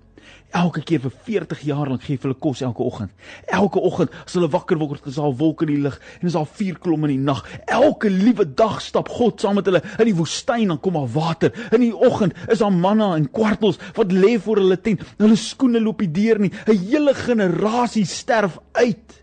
Elke 0.51 0.83
keer 0.83 0.99
vir 1.05 1.13
40 1.27 1.61
jaar 1.63 1.87
lank 1.87 2.03
gee 2.03 2.19
hulle 2.19 2.35
kos 2.35 2.61
elke 2.67 2.83
oggend. 2.83 3.13
Elke 3.47 3.79
oggend 3.87 4.15
as 4.25 4.35
hulle 4.35 4.49
wakker 4.51 4.81
word, 4.81 5.05
is 5.07 5.19
daar 5.21 5.35
wolke 5.39 5.67
in 5.67 5.71
die 5.77 5.83
lug 5.85 6.01
en 6.19 6.27
is 6.27 6.35
daar 6.35 6.49
vuur 6.59 6.81
klom 6.83 7.07
in 7.07 7.13
die 7.15 7.23
nag. 7.23 7.45
Elke 7.71 8.11
liewe 8.11 8.49
dag 8.59 8.81
stap 8.83 9.13
God 9.15 9.41
saam 9.41 9.61
met 9.61 9.71
hulle 9.71 9.83
in 9.99 10.11
die 10.11 10.17
woestyn 10.19 10.73
dan 10.73 10.81
kom 10.83 10.99
daar 10.99 11.13
water. 11.15 11.55
In 11.71 11.85
die 11.85 11.95
oggend 11.95 12.35
is 12.51 12.65
daar 12.65 12.75
manna 12.75 13.13
en 13.15 13.31
kwartels 13.31 13.79
wat 13.95 14.11
lê 14.11 14.35
voor 14.43 14.63
hulle 14.65 14.81
tent. 14.83 15.07
Hulle 15.23 15.39
skoene 15.39 15.83
loop 15.83 16.03
nie 16.03 16.11
deur 16.19 16.43
nie. 16.43 16.51
'n 16.67 16.79
Hele 16.91 17.15
generasie 17.15 18.07
sterf 18.07 18.59
uit. 18.73 19.23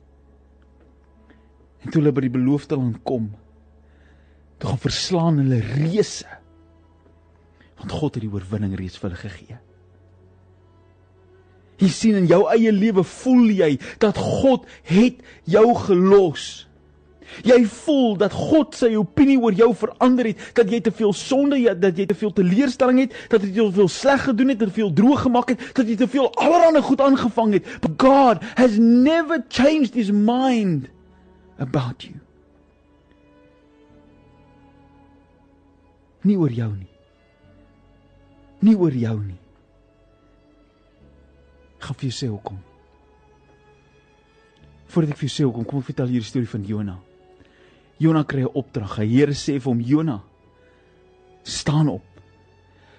En 1.84 1.92
toe 1.92 2.02
hulle 2.02 2.16
by 2.16 2.22
die 2.22 2.36
beloofde 2.40 2.76
land 2.76 3.04
kom, 3.04 3.32
toe 4.58 4.70
gaan 4.70 4.80
verslaan 4.80 5.38
hulle 5.44 5.60
reëse. 5.60 6.28
Want 7.78 7.92
God 7.92 8.16
het 8.16 8.24
die 8.24 8.32
oorwinning 8.32 8.76
reeds 8.80 8.98
vir 8.98 9.10
hulle 9.10 9.22
gegee. 9.22 9.67
Jy 11.78 11.90
sien 11.94 12.16
in 12.18 12.30
jou 12.30 12.44
eie 12.50 12.72
lewe 12.74 13.04
voel 13.06 13.52
jy 13.54 13.76
dat 14.02 14.18
God 14.18 14.66
het 14.90 15.22
jou 15.46 15.68
gelos. 15.86 16.68
Jy 17.46 17.60
voel 17.70 18.16
dat 18.18 18.34
God 18.34 18.76
sy 18.78 18.94
opinie 18.98 19.38
oor 19.38 19.54
jou 19.54 19.70
verander 19.78 20.32
het, 20.32 20.42
dat 20.58 20.72
jy 20.72 20.80
te 20.82 20.94
veel 20.96 21.14
sonde 21.14 21.60
het, 21.62 21.80
dat 21.82 21.98
jy 22.00 22.08
te 22.10 22.18
veel 22.18 22.34
teleurstelling 22.34 23.04
het, 23.04 23.18
dat 23.30 23.44
jy 23.46 23.52
te 23.54 23.78
veel 23.78 23.92
sleg 23.92 24.24
gedoen 24.30 24.54
het, 24.54 24.62
te 24.64 24.70
veel 24.74 24.94
droog 24.96 25.26
gemaak 25.28 25.54
het, 25.54 25.66
dat 25.78 25.90
jy 25.90 25.98
te 26.00 26.10
veel 26.10 26.32
allerlei 26.42 26.82
goed 26.82 27.04
aangevang 27.04 27.58
het. 27.60 27.74
But 27.84 27.98
God 28.02 28.46
has 28.58 28.80
never 28.80 29.44
changed 29.50 29.94
his 29.94 30.10
mind 30.12 30.88
about 31.62 32.08
you. 32.08 32.18
Nie 36.26 36.38
oor 36.40 36.52
jou 36.52 36.72
nie. 36.74 36.94
Nie 38.66 38.76
oor 38.76 38.96
jou 38.96 39.18
nie. 39.22 39.38
Ek 41.88 41.94
gaan 41.94 42.02
vir 42.02 42.10
jou 42.10 42.16
sê 42.20 42.28
hoekom. 42.28 42.58
Voordat 44.92 45.14
ek 45.14 45.20
vir 45.22 45.30
jou 45.30 45.36
sê 45.38 45.46
hoekom, 45.46 45.64
kom 45.64 45.80
ek 45.80 45.86
vertel 45.88 46.10
hierdie 46.12 46.28
storie 46.28 46.50
van 46.52 46.66
Jona. 46.68 46.96
Jona 48.04 48.24
kry 48.28 48.42
'n 48.44 48.52
opdrag. 48.60 48.98
Die 49.00 49.08
Here 49.08 49.32
sê 49.32 49.56
vir 49.56 49.72
hom: 49.72 49.80
"Jona, 49.80 50.22
staan 51.46 51.88
op. 51.88 52.04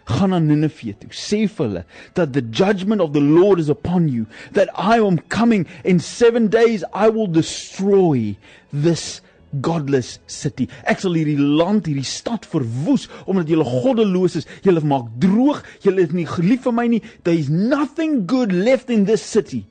Gaan 0.06 0.30
na 0.30 0.38
Ninive 0.38 0.94
toe. 0.98 1.10
Sê 1.10 1.46
vir 1.46 1.66
hulle 1.66 1.84
that 2.14 2.32
the 2.32 2.40
judgment 2.40 3.02
of 3.02 3.12
the 3.12 3.20
Lord 3.20 3.60
is 3.60 3.68
upon 3.68 4.08
you, 4.08 4.24
that 4.54 4.70
I 4.74 4.98
am 5.00 5.18
coming 5.28 5.66
in 5.84 6.00
7 6.00 6.48
days 6.48 6.82
I 6.94 7.10
will 7.10 7.26
destroy 7.26 8.36
this 8.72 9.20
godless 9.64 10.18
city. 10.26 10.68
Ek 10.88 11.00
sal 11.02 11.16
hierdie 11.16 11.38
land, 11.40 11.88
hierdie 11.88 12.06
stad 12.06 12.46
verwoes 12.50 13.08
omdat 13.26 13.50
julle 13.50 13.66
goddeloos 13.66 14.38
is. 14.42 14.48
Julle 14.66 14.82
maak 14.84 15.08
droog. 15.22 15.62
Julle 15.84 16.04
is 16.04 16.14
nie 16.14 16.26
gelief 16.28 16.66
vir 16.68 16.76
my 16.76 16.86
nie. 16.90 17.02
There 17.24 17.36
is 17.36 17.50
nothing 17.50 18.26
good 18.28 18.52
left 18.52 18.90
in 18.90 19.06
this 19.08 19.24
city. 19.24 19.64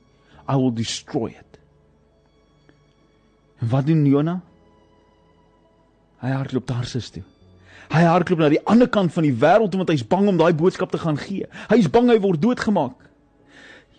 I 0.48 0.56
will 0.56 0.74
destroy 0.74 1.30
it. 1.30 1.58
En 3.58 3.72
wat 3.72 3.86
doen 3.86 4.04
Jona? 4.06 4.38
Hy 6.22 6.30
hardloop 6.34 6.66
Tarsus 6.66 7.10
toe. 7.14 7.24
Hy 7.88 8.04
hardloop 8.04 8.40
na 8.42 8.50
die 8.52 8.62
ander 8.68 8.88
kant 8.92 9.12
van 9.14 9.24
die 9.24 9.34
wêreld 9.34 9.74
omdat 9.74 9.92
hy's 9.94 10.06
bang 10.06 10.26
om 10.28 10.38
daai 10.40 10.52
boodskap 10.56 10.92
te 10.92 11.00
gaan 11.00 11.18
gee. 11.20 11.46
Hy's 11.70 11.88
bang 11.92 12.10
hy 12.12 12.18
word 12.22 12.42
doodgemaak. 12.42 12.96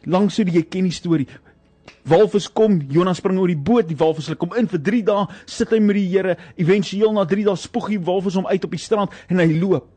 Langs 0.09 0.37
so 0.37 0.45
die 0.47 0.55
jy 0.55 0.65
ken 0.67 0.87
die 0.87 0.95
storie. 0.95 1.27
Walvis 2.09 2.47
kom, 2.49 2.79
Jonas 2.89 3.19
spring 3.21 3.37
oor 3.39 3.51
die 3.51 3.59
boot, 3.59 3.87
die 3.89 3.97
walvis 3.99 4.29
hulle 4.29 4.39
kom 4.39 4.55
in 4.57 4.69
vir 4.71 4.81
3 4.81 5.03
dae, 5.05 5.27
sit 5.45 5.69
hy 5.75 5.79
met 5.83 5.99
die 5.99 6.07
Here. 6.09 6.35
Éventueel 6.57 7.13
na 7.13 7.27
3 7.29 7.45
dae 7.45 7.59
spoeg 7.59 7.91
die 7.93 8.01
walvis 8.01 8.37
hom 8.39 8.49
uit 8.49 8.65
op 8.65 8.73
die 8.73 8.81
strand 8.81 9.15
en 9.29 9.41
hy 9.43 9.51
loop. 9.59 9.87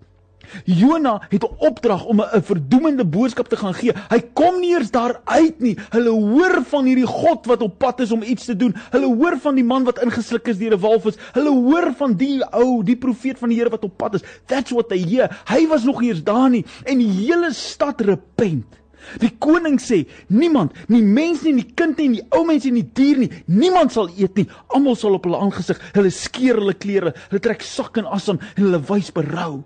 Jona 0.66 1.20
het 1.30 1.44
'n 1.44 1.54
opdrag 1.58 2.04
om 2.04 2.20
'n 2.20 2.42
verdoemende 2.42 3.04
boodskap 3.04 3.48
te 3.48 3.56
gaan 3.56 3.74
gee. 3.74 3.92
Hy 4.08 4.20
kom 4.34 4.60
nie 4.60 4.74
eers 4.74 4.90
daar 4.90 5.20
uit 5.24 5.60
nie. 5.60 5.78
Hulle 5.90 6.10
hoor 6.10 6.62
van 6.64 6.84
hierdie 6.84 7.06
God 7.06 7.46
wat 7.46 7.62
op 7.62 7.78
pad 7.78 8.00
is 8.00 8.12
om 8.12 8.22
iets 8.22 8.44
te 8.44 8.56
doen. 8.56 8.74
Hulle 8.90 9.06
hoor 9.06 9.38
van 9.38 9.54
die 9.54 9.64
man 9.64 9.84
wat 9.84 10.02
ingesluk 10.02 10.48
is 10.48 10.58
deur 10.58 10.74
'n 10.74 10.80
walvis. 10.80 11.16
Hulle 11.32 11.50
hoor 11.50 11.92
van 11.96 12.14
die 12.14 12.44
ou, 12.52 12.82
die 12.84 12.96
profeet 12.96 13.38
van 13.38 13.48
die 13.48 13.58
Here 13.58 13.70
wat 13.70 13.84
op 13.84 13.96
pad 13.96 14.14
is. 14.14 14.22
That's 14.46 14.70
what 14.70 14.88
they 14.88 14.98
hear. 14.98 15.42
Hy 15.46 15.66
was 15.68 15.84
nog 15.84 16.02
eers 16.02 16.22
daar 16.22 16.50
nie 16.50 16.64
en 16.84 16.98
die 16.98 17.10
hele 17.10 17.52
stad 17.52 18.00
repent. 18.00 18.81
Die 19.20 19.32
koning 19.42 19.80
sê: 19.80 20.06
"Niemand, 20.28 20.72
nie 20.88 21.02
mens 21.02 21.42
nie, 21.42 21.52
nie 21.52 21.66
kind 21.74 21.98
nie, 21.98 22.08
nie 22.08 22.22
ou 22.30 22.44
mens 22.46 22.64
nie, 22.64 22.72
nie 22.72 22.86
dier 22.94 23.18
nie, 23.18 23.30
niemand 23.46 23.92
sal 23.92 24.08
eet 24.16 24.36
nie. 24.36 24.46
Almal 24.68 24.96
sal 24.96 25.18
op 25.18 25.26
hulle 25.26 25.40
aangesig, 25.42 25.80
hulle 25.96 26.10
skeer 26.10 26.60
hulle 26.60 26.74
klere, 26.74 27.14
hulle 27.28 27.42
trek 27.42 27.62
sak 27.62 27.98
en 27.98 28.06
as 28.06 28.28
aan 28.28 28.40
en 28.56 28.64
hulle 28.64 28.82
wys 28.88 29.12
berou." 29.12 29.64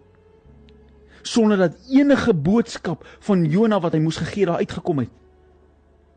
Sonder 1.26 1.58
dat 1.58 1.78
enige 1.90 2.34
boodskap 2.34 3.04
van 3.26 3.44
Jona 3.50 3.80
wat 3.80 3.92
hy 3.92 4.00
moes 4.00 4.20
gegee 4.22 4.46
daar 4.46 4.62
uitgekom 4.62 5.02
het. 5.02 5.10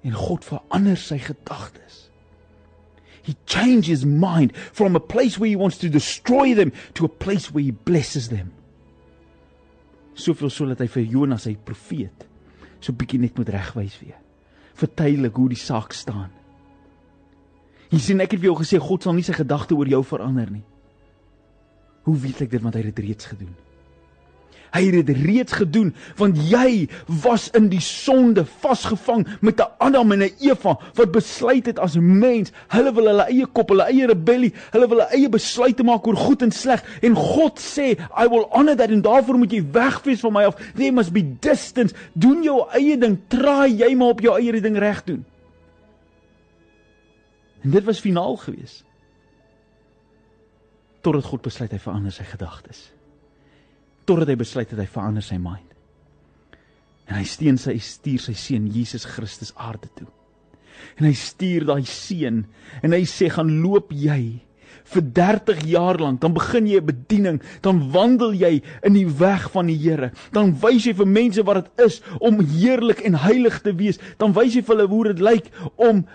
En 0.05 0.13
God 0.13 0.45
verander 0.45 0.97
sy 0.97 1.17
gedagtes. 1.17 2.09
He 3.25 3.35
changes 3.45 3.87
his 3.87 4.05
mind 4.05 4.55
from 4.71 4.95
a 4.95 4.99
place 4.99 5.37
where 5.37 5.49
he 5.49 5.57
wants 5.57 5.77
to 5.79 5.89
destroy 5.89 6.53
them 6.53 6.71
to 6.93 7.05
a 7.05 7.09
place 7.09 7.51
where 7.51 7.65
he 7.65 7.71
blesses 7.71 8.29
them. 8.29 8.53
Soveel 10.13 10.49
so 10.49 10.69
dat 10.69 10.79
hy 10.79 10.87
vir 10.87 11.09
Jonas 11.09 11.43
sy 11.47 11.57
profeet 11.57 12.28
so 12.79 12.95
bietjie 12.95 13.19
net 13.19 13.37
moet 13.37 13.49
regwys 13.53 13.99
weer. 14.01 14.17
Vertuidelik 14.79 15.35
hoe 15.35 15.49
die 15.51 15.59
saak 15.59 15.93
staan. 15.93 16.29
Jy 17.89 17.99
sien 17.99 18.21
ek 18.21 18.35
het 18.35 18.41
vir 18.41 18.51
jou 18.51 18.59
gesê 18.59 18.79
God 18.81 19.03
sal 19.03 19.17
nie 19.17 19.25
sy 19.25 19.33
gedagte 19.33 19.75
oor 19.75 19.89
jou 19.89 20.03
verander 20.05 20.51
nie. 20.53 20.65
Hoe 22.05 22.15
weet 22.17 22.45
ek 22.45 22.53
dit 22.53 22.63
want 22.63 22.77
hy 22.77 22.83
het 22.85 22.93
dit 22.93 23.05
reeds 23.09 23.31
gedoen? 23.31 23.55
Hy 24.73 24.83
het 24.85 25.07
dit 25.07 25.17
reeds 25.25 25.55
gedoen 25.57 25.93
want 26.19 26.37
jy 26.49 26.87
was 27.23 27.47
in 27.57 27.69
die 27.71 27.81
sonde 27.83 28.45
vasgevang 28.61 29.25
met 29.41 29.59
'n 29.59 29.71
Adam 29.79 30.11
en 30.11 30.23
'n 30.23 30.33
Eva 30.39 30.77
wat 30.93 31.11
besluit 31.11 31.65
het 31.65 31.79
as 31.79 31.97
mens, 31.97 32.51
hulle 32.67 32.93
wil 32.93 33.07
hulle 33.07 33.25
eie 33.27 33.45
kop, 33.45 33.69
hulle 33.69 33.83
eie 33.83 34.07
rebellie, 34.07 34.53
hulle 34.71 34.87
wil 34.87 34.99
hulle 34.99 35.15
eie 35.15 35.29
besluite 35.29 35.83
maak 35.83 36.07
oor 36.07 36.15
goed 36.15 36.41
en 36.41 36.51
sleg 36.51 36.83
en 37.01 37.15
God 37.15 37.59
sê, 37.59 37.97
I 38.17 38.27
will 38.27 38.47
honor 38.51 38.75
that 38.75 38.89
en 38.89 39.01
daarvoor 39.01 39.37
moet 39.37 39.51
jy 39.51 39.63
wegwees 39.71 40.19
van 40.19 40.33
my 40.33 40.43
af. 40.43 40.55
There 40.75 40.91
must 40.91 41.13
be 41.13 41.23
distance. 41.39 41.95
Doen 42.13 42.43
jou 42.43 42.67
eie 42.71 42.97
ding, 42.97 43.17
traai 43.27 43.77
jy 43.77 43.95
maar 43.95 44.09
op 44.09 44.21
jou 44.21 44.37
eie 44.37 44.61
ding 44.61 44.77
reg 44.77 45.03
doen. 45.03 45.25
En 47.63 47.69
dit 47.69 47.83
was 47.83 47.99
finaal 47.99 48.35
geweest. 48.35 48.83
Totdat 51.01 51.25
God 51.25 51.41
besluit 51.41 51.71
hy 51.71 51.79
verander 51.79 52.11
sy 52.11 52.23
gedagtes 52.23 52.98
totdat 54.09 54.31
hy 54.31 54.39
besluit 54.39 54.69
het 54.71 54.81
hy 54.81 54.87
verander 54.89 55.25
sy 55.25 55.37
mind. 55.41 55.65
En 57.09 57.17
hy 57.17 57.25
steen 57.29 57.57
sy 57.61 57.77
stuur 57.81 58.21
sy 58.21 58.35
seun 58.37 58.69
Jesus 58.73 59.05
Christus 59.09 59.53
aarde 59.57 59.89
toe. 59.97 60.09
En 60.97 61.07
hy 61.07 61.15
stuur 61.17 61.65
daai 61.69 61.83
seun 61.87 62.43
en 62.81 62.95
hy 62.95 63.03
sê 63.09 63.29
gaan 63.33 63.59
loop 63.63 63.93
jy 63.93 64.39
vir 64.89 65.03
30 65.13 65.59
jaar 65.69 65.99
lank, 66.01 66.19
dan 66.21 66.33
begin 66.33 66.67
jy 66.67 66.79
'n 66.79 66.85
bediening, 66.85 67.41
dan 67.61 67.91
wandel 67.91 68.33
jy 68.33 68.61
in 68.83 68.93
die 68.93 69.05
weg 69.05 69.49
van 69.51 69.67
die 69.67 69.77
Here. 69.77 70.11
Dan 70.31 70.53
wys 70.53 70.85
jy 70.85 70.93
vir 70.93 71.05
mense 71.05 71.43
wat 71.43 71.65
dit 71.65 71.85
is 71.85 72.01
om 72.19 72.39
heerlik 72.39 73.01
en 73.05 73.13
heilig 73.13 73.61
te 73.61 73.73
wees. 73.73 73.99
Dan 74.17 74.33
wys 74.33 74.55
jy 74.55 74.61
vir 74.61 74.75
hulle 74.75 74.87
hoe 74.87 75.03
dit 75.13 75.19
lyk 75.19 75.51
om 75.75 76.05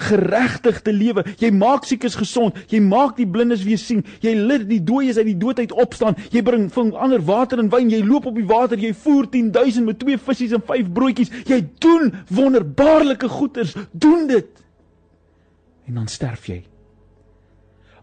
geregtig 0.00 0.80
te 0.82 0.92
lewe. 0.92 1.24
Jy 1.40 1.50
maak 1.54 1.86
siekes 1.88 2.16
gesond. 2.18 2.56
Jy 2.72 2.80
maak 2.84 3.16
die 3.18 3.26
blindes 3.28 3.64
weer 3.66 3.80
sien. 3.80 4.04
Jy 4.24 4.34
lid 4.38 4.66
die 4.70 4.80
dooies 4.84 5.18
uit 5.18 5.26
die 5.30 5.36
dood 5.38 5.58
uit 5.58 5.72
opstaan. 5.72 6.16
Jy 6.34 6.42
bring 6.46 6.68
van 6.72 6.94
ander 6.96 7.22
water 7.24 7.60
en 7.62 7.70
wyn. 7.72 7.90
Jy 7.92 8.02
loop 8.06 8.28
op 8.30 8.38
die 8.38 8.46
water. 8.48 8.80
Jy 8.80 8.92
voer 9.04 9.28
10000 9.30 9.86
met 9.86 10.00
twee 10.00 10.18
visse 10.18 10.48
en 10.54 10.64
vyf 10.70 10.90
broodjies. 10.94 11.32
Jy 11.48 11.60
doen 11.82 12.12
wonderbaarlike 12.30 13.28
goeders. 13.28 13.76
Doen 13.92 14.26
dit. 14.30 14.64
En 15.88 16.02
dan 16.02 16.08
sterf 16.12 16.48
jy. 16.50 16.62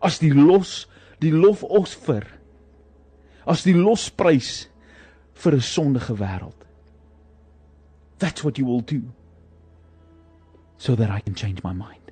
As 0.05 0.19
die 0.21 0.33
los, 0.33 0.85
die 1.21 1.33
lofoffer. 1.33 2.25
As 3.45 3.63
die 3.65 3.75
losprys 3.77 4.67
vir 5.33 5.55
'n 5.55 5.61
sondige 5.61 6.15
wêreld. 6.15 6.65
That's 8.17 8.43
what 8.43 8.57
you 8.57 8.65
will 8.65 8.81
do 8.81 9.11
so 10.77 10.95
that 10.95 11.09
I 11.09 11.19
can 11.19 11.35
change 11.35 11.63
my 11.63 11.73
mind. 11.73 12.11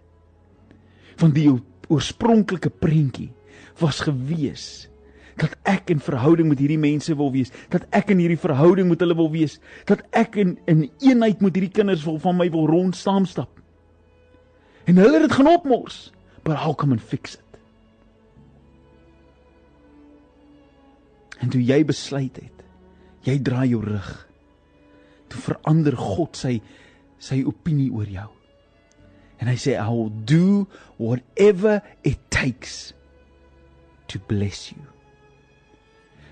Want 1.20 1.36
die 1.36 1.50
oorspronklike 1.92 2.72
prentjie 2.82 3.32
was 3.82 4.02
gewees 4.06 4.88
dat 5.40 5.56
ek 5.66 5.90
in 5.94 6.02
verhouding 6.04 6.50
met 6.50 6.60
hierdie 6.62 6.80
mense 6.82 7.14
wil 7.18 7.32
wees, 7.34 7.52
dat 7.74 7.88
ek 7.96 8.12
in 8.14 8.22
hierdie 8.22 8.40
verhouding 8.40 8.90
met 8.90 9.02
hulle 9.02 9.16
wil 9.18 9.32
wees, 9.34 9.58
dat 9.90 10.04
ek 10.14 10.38
in 10.42 10.56
in 10.70 10.86
eenheid 11.02 11.42
met 11.42 11.56
hierdie 11.58 11.74
kinders 11.74 12.06
wil 12.06 12.20
van 12.22 12.38
my 12.38 12.50
wil 12.54 12.68
rond 12.70 12.98
saam 12.98 13.26
stap. 13.30 13.62
En 14.86 15.00
hulle 15.00 15.18
het 15.18 15.28
dit 15.28 15.38
gaan 15.38 15.50
opmors, 15.50 16.12
but 16.44 16.60
how 16.60 16.76
come 16.76 16.94
and 16.94 17.02
fix 17.02 17.38
it? 17.40 17.42
En 21.42 21.50
toe 21.52 21.64
jy 21.64 21.82
besluit 21.88 22.38
het, 22.40 22.64
jy 23.28 23.40
draai 23.44 23.68
jou 23.74 23.82
rug. 23.84 24.12
Toe 25.32 25.42
verander 25.50 25.98
God 25.98 26.38
sy 26.40 26.60
sy 27.24 27.42
opinie 27.48 27.90
oor 27.96 28.10
jou. 28.12 28.30
En 29.44 29.50
hy 29.52 29.58
sê 29.60 29.74
I 29.76 29.90
will 29.92 30.14
do 30.24 30.68
whatever 30.96 31.82
it 32.08 32.16
takes 32.32 32.94
to 34.08 34.20
bless 34.20 34.72
you. 34.72 34.80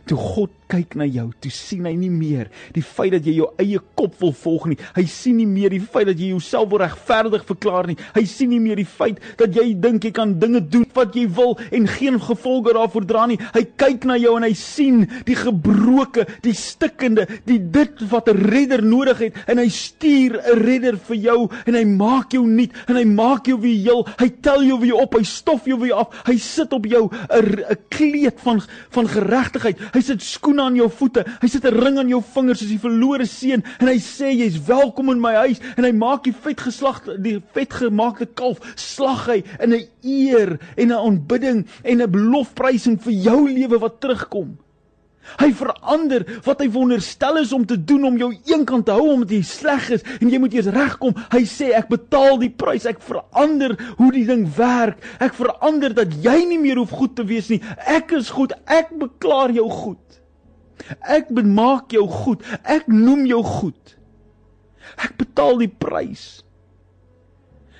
Toe 0.07 0.15
God 0.15 0.49
kyk 0.71 0.95
na 0.99 1.05
jou, 1.09 1.27
toe 1.43 1.51
sien 1.51 1.87
hy 1.89 1.93
nie 1.99 2.11
meer 2.13 2.49
die 2.75 2.83
feit 2.85 3.11
dat 3.15 3.25
jy 3.27 3.35
jou 3.41 3.49
eie 3.59 3.79
kop 3.99 4.15
wil 4.21 4.31
volg 4.35 4.69
nie. 4.71 4.77
Hy 4.95 5.03
sien 5.09 5.37
nie 5.41 5.47
meer 5.49 5.73
die 5.73 5.81
feit 5.83 6.07
dat 6.07 6.19
jy 6.19 6.31
jouself 6.31 6.69
wil 6.71 6.83
regverdig 6.83 7.43
verklaar 7.47 7.89
nie. 7.89 7.97
Hy 8.15 8.23
sien 8.29 8.51
nie 8.53 8.61
meer 8.63 8.79
die 8.79 8.87
feit 8.87 9.19
dat 9.39 9.55
jy 9.57 9.73
dink 9.83 10.05
jy 10.07 10.13
kan 10.15 10.37
dinge 10.39 10.61
doen 10.71 10.85
wat 10.95 11.15
jy 11.17 11.25
wil 11.35 11.57
en 11.71 11.89
geen 11.91 12.19
gevolge 12.21 12.75
daarvoor 12.77 13.07
dra 13.09 13.25
nie. 13.29 13.39
Hy 13.55 13.63
kyk 13.81 14.07
na 14.07 14.17
jou 14.21 14.35
en 14.37 14.47
hy 14.47 14.53
sien 14.57 15.03
die 15.27 15.37
gebroke, 15.37 16.25
die 16.45 16.55
stikkende, 16.57 17.27
die 17.49 17.59
dit 17.59 18.05
wat 18.11 18.29
'n 18.29 18.39
redder 18.51 18.83
nodig 18.83 19.19
het 19.27 19.35
en 19.47 19.57
hy 19.57 19.67
stuur 19.69 20.39
'n 20.39 20.59
redder 20.63 20.97
vir 20.97 21.17
jou 21.17 21.49
en 21.65 21.75
hy 21.75 21.85
maak 21.85 22.31
jou 22.31 22.45
nuut 22.47 22.71
en 22.87 22.95
hy 22.95 23.05
maak 23.05 23.47
jou 23.47 23.59
weer 23.59 23.79
heel. 23.81 24.07
Hy 24.19 24.29
tel 24.41 24.63
jou 24.63 24.79
weer 24.79 24.95
op, 24.95 25.13
hy 25.15 25.23
stof 25.23 25.65
jou 25.65 25.79
weer 25.79 25.93
af. 25.93 26.23
Hy 26.25 26.37
sit 26.37 26.73
op 26.73 26.85
jou 26.85 27.09
'n 27.11 27.63
'n 27.71 27.77
kleed 27.89 28.39
van 28.39 28.61
van 28.89 29.07
geregtigheid. 29.07 29.77
Hy 29.93 30.01
sit 30.01 30.21
skoene 30.21 30.60
aan 30.61 30.75
jou 30.79 30.89
voete. 30.89 31.25
Hy 31.41 31.47
sit 31.47 31.65
'n 31.65 31.79
ring 31.83 31.97
aan 31.99 32.09
jou 32.09 32.21
vingers 32.21 32.59
soos 32.59 32.69
die 32.69 32.79
verlore 32.79 33.25
seun 33.25 33.63
en 33.79 33.87
hy 33.87 33.97
sê 33.97 34.31
jy's 34.31 34.57
welkom 34.67 35.09
in 35.09 35.19
my 35.19 35.33
huis 35.45 35.59
en 35.77 35.83
hy 35.83 35.91
maak 35.91 36.23
die 36.23 36.33
vet 36.33 36.61
geslag 36.61 37.01
die 37.19 37.41
vetgemaakte 37.53 38.25
kalf 38.25 38.59
slag 38.75 39.27
hy 39.27 39.43
in 39.59 39.73
'n 39.73 39.87
eer 40.03 40.59
en 40.77 40.87
'n 40.87 40.91
aanbidding 40.91 41.65
en 41.83 42.01
'n 42.01 42.31
lofprysing 42.31 42.97
vir 43.01 43.13
jou 43.13 43.49
lewe 43.49 43.79
wat 43.79 43.99
terugkom. 43.99 44.57
Hy 45.39 45.51
verander 45.55 46.25
wat 46.45 46.61
hy 46.63 46.67
wonderstel 46.73 47.39
is 47.41 47.53
om 47.55 47.65
te 47.67 47.77
doen 47.77 48.07
om 48.09 48.17
jou 48.19 48.31
eenkant 48.49 48.87
te 48.87 48.95
hou 48.95 49.13
omdat 49.13 49.33
jy 49.35 49.41
sleg 49.47 49.89
is 49.97 50.05
en 50.19 50.31
jy 50.31 50.39
moet 50.41 50.55
eers 50.57 50.71
regkom. 50.73 51.15
Hy 51.33 51.43
sê 51.49 51.71
ek 51.77 51.91
betaal 51.93 52.39
die 52.41 52.51
prys. 52.51 52.87
Ek 52.89 53.01
verander 53.05 53.77
hoe 53.99 54.11
die 54.15 54.25
ding 54.27 54.47
werk. 54.57 55.01
Ek 55.21 55.37
verander 55.37 55.95
dat 55.95 56.15
jy 56.23 56.37
nie 56.49 56.59
meer 56.61 56.81
hoef 56.81 56.95
goed 56.97 57.15
te 57.19 57.25
wees 57.27 57.51
nie. 57.53 57.61
Ek 57.85 58.11
is 58.17 58.33
goed. 58.33 58.55
Ek 58.65 58.91
beklaar 58.97 59.53
jou 59.55 59.69
goed. 59.69 60.20
Ek 60.99 61.29
bemaak 61.33 61.91
jou 61.91 62.07
goed. 62.09 62.45
Ek 62.63 62.87
noem 62.87 63.25
jou 63.29 63.43
goed. 63.43 63.97
Ek 64.97 65.15
betaal 65.19 65.61
die 65.61 65.71
prys. 65.71 66.41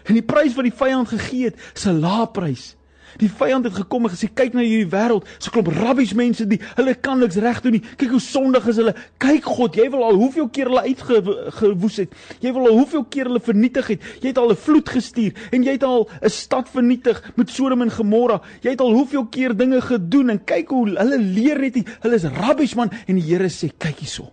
En 0.08 0.18
die 0.18 0.26
prys 0.26 0.56
wat 0.58 0.68
die 0.68 0.76
vyand 0.76 1.12
gegee 1.12 1.52
het, 1.52 1.58
is 1.76 1.86
'n 1.88 2.02
lae 2.02 2.28
prys. 2.28 2.76
Die 3.20 3.30
vyand 3.30 3.66
het 3.68 3.76
gekom 3.76 4.06
en 4.08 4.14
gesê 4.14 4.30
kyk 4.34 4.56
na 4.56 4.64
hierdie 4.64 4.90
wêreld, 4.92 5.28
so 5.40 5.52
klop 5.54 5.72
rabbies 5.76 6.14
mense 6.18 6.46
die 6.48 6.60
hulle 6.78 6.94
kan 6.96 7.20
niks 7.20 7.40
reg 7.42 7.62
doen 7.64 7.78
nie. 7.78 7.84
Kyk 8.00 8.16
hoe 8.16 8.22
sondig 8.24 8.68
is 8.72 8.80
hulle. 8.82 8.94
Kyk 9.22 9.48
God, 9.50 9.78
jy 9.80 9.88
wil 9.94 10.06
al 10.08 10.20
hoeveel 10.20 10.50
keer 10.54 10.72
hulle 10.72 10.86
uitgewoes 10.88 12.00
het. 12.04 12.16
Jy 12.44 12.54
wil 12.56 12.70
al 12.70 12.80
hoeveel 12.80 13.06
keer 13.14 13.30
hulle 13.30 13.44
vernietig 13.44 13.94
het. 13.96 14.10
Jy 14.22 14.34
het 14.34 14.42
al 14.42 14.52
'n 14.52 14.62
vloed 14.66 14.90
gestuur 14.90 15.34
en 15.52 15.64
jy 15.64 15.72
het 15.72 15.84
al 15.84 16.10
'n 16.22 16.30
stad 16.30 16.70
vernietig 16.70 17.22
met 17.36 17.50
Sodom 17.50 17.82
en 17.82 17.92
Gomorra. 17.92 18.42
Jy 18.62 18.72
het 18.72 18.82
al 18.82 18.94
hoeveel 18.94 19.26
keer 19.28 19.56
dinge 19.56 19.82
gedoen 19.82 20.30
en 20.30 20.44
kyk 20.44 20.70
hoe 20.70 20.90
hulle 20.90 21.18
leer 21.18 21.60
net 21.60 21.76
nie. 21.76 21.86
Hulle 22.02 22.16
is 22.16 22.24
rabbies 22.24 22.76
man 22.76 22.92
en 23.08 23.16
die 23.16 23.22
Here 23.32 23.50
sê 23.50 23.72
kyk 23.78 24.00
hierso. 24.00 24.32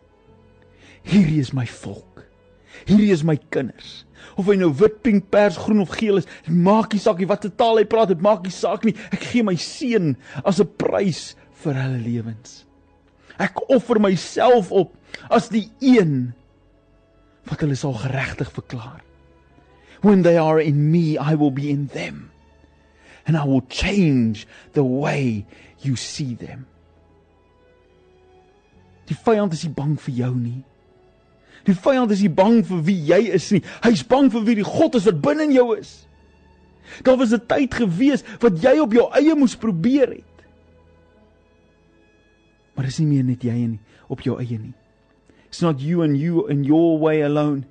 Hierdie 1.03 1.41
is 1.41 1.53
my 1.53 1.67
volk. 1.67 2.25
Hierdie 2.87 3.13
is 3.13 3.23
my 3.23 3.39
kinders 3.51 4.08
of 4.37 4.47
hy 4.47 4.57
nou 4.61 4.71
wit, 4.81 5.03
pink, 5.03 5.29
pers, 5.33 5.59
groen 5.61 5.83
of 5.85 5.93
geel 5.99 6.21
is, 6.21 6.29
maak 6.47 6.93
nie 6.93 7.03
saak 7.03 7.19
nie 7.19 7.29
watter 7.31 7.51
taal 7.51 7.81
hy 7.81 7.85
praat, 7.89 8.13
dit 8.13 8.23
maak 8.25 8.47
nie 8.47 8.55
saak 8.55 8.87
nie. 8.87 8.95
Ek 9.15 9.27
gee 9.33 9.43
my 9.47 9.57
seun 9.57 10.17
as 10.45 10.61
'n 10.61 10.71
prys 10.79 11.35
vir 11.65 11.75
hulle 11.75 12.01
lewens. 12.03 12.65
Ek 13.39 13.61
offer 13.71 14.01
myself 14.01 14.73
op 14.73 14.95
as 15.31 15.49
die 15.49 15.71
een 15.81 16.35
wat 17.49 17.61
hulle 17.61 17.77
sal 17.79 17.95
geregtig 17.95 18.51
verklaar. 18.53 19.03
When 20.03 20.23
they 20.23 20.37
are 20.37 20.61
in 20.61 20.91
me, 20.91 21.19
I 21.19 21.35
will 21.35 21.51
be 21.51 21.71
in 21.71 21.87
them. 21.87 22.31
And 23.27 23.37
I 23.37 23.45
will 23.45 23.63
change 23.69 24.47
the 24.73 24.85
way 24.85 25.47
you 25.81 25.97
see 25.97 26.35
them. 26.35 26.67
Die 29.09 29.17
vyand 29.17 29.53
is 29.53 29.65
nie 29.65 29.73
bang 29.73 29.97
vir 30.01 30.15
jou 30.15 30.35
nie. 30.37 30.63
Die 31.69 31.77
vyand 31.77 32.13
is 32.15 32.23
nie 32.25 32.33
bang 32.33 32.63
vir 32.65 32.81
wie 32.87 32.99
jy 33.11 33.21
is 33.37 33.51
nie. 33.53 33.61
Hy's 33.85 34.03
bang 34.09 34.31
vir 34.33 34.45
wie 34.47 34.57
die 34.63 34.67
God 34.67 34.97
is 34.97 35.09
wat 35.09 35.21
binne 35.25 35.45
in 35.51 35.53
jou 35.53 35.69
is. 35.77 36.09
Daar 37.05 37.19
was 37.21 37.33
'n 37.33 37.45
tyd 37.47 37.75
gewees 37.75 38.25
wat 38.41 38.63
jy 38.63 38.79
op 38.81 38.93
jou 38.93 39.11
eie 39.13 39.35
moes 39.35 39.57
probeer 39.57 40.09
het. 40.09 40.37
Maar 42.75 42.87
dis 42.87 42.99
nie 42.99 43.07
meer 43.07 43.25
net 43.25 43.43
jy 43.43 43.53
nie 43.53 43.81
op 44.09 44.21
jou 44.21 44.39
eie 44.39 44.59
nie. 44.59 44.75
It's 45.49 45.61
not 45.61 45.81
you 45.81 46.03
and 46.03 46.17
you 46.17 46.47
in 46.49 46.65
your 46.65 46.99
way 46.99 47.23
alone. 47.23 47.67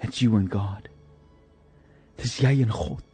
It's 0.00 0.20
you 0.20 0.36
and 0.36 0.50
God. 0.50 0.88
Dis 2.16 2.38
jy 2.38 2.62
en 2.62 2.70
God. 2.70 3.04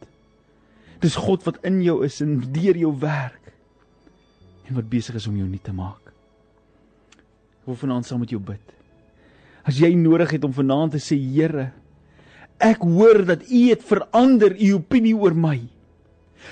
Dis 1.01 1.15
God 1.15 1.43
wat 1.43 1.57
in 1.63 1.81
jou 1.81 2.03
is 2.05 2.21
en 2.21 2.39
deur 2.51 2.77
jou 2.77 2.93
werk 2.99 3.53
en 4.67 4.75
wat 4.75 4.89
besig 4.89 5.15
is 5.15 5.27
om 5.27 5.37
jou 5.37 5.47
nuut 5.47 5.63
te 5.63 5.73
maak. 5.73 6.13
Ek 7.61 7.65
wil 7.65 7.75
vanaand 7.75 8.05
saam 8.05 8.19
met 8.19 8.29
jou 8.29 8.39
bid. 8.39 8.74
As 9.65 9.79
jy 9.81 9.95
nodig 9.97 10.35
het 10.35 10.43
om 10.45 10.53
vanaand 10.53 10.93
te 10.93 11.01
sê 11.01 11.17
Here, 11.17 11.71
ek 12.61 12.85
hoor 12.85 13.23
dat 13.25 13.47
U 13.49 13.61
het 13.71 13.81
verander 13.85 14.53
U 14.53 14.75
opinie 14.77 15.15
oor 15.17 15.33
my. 15.33 15.57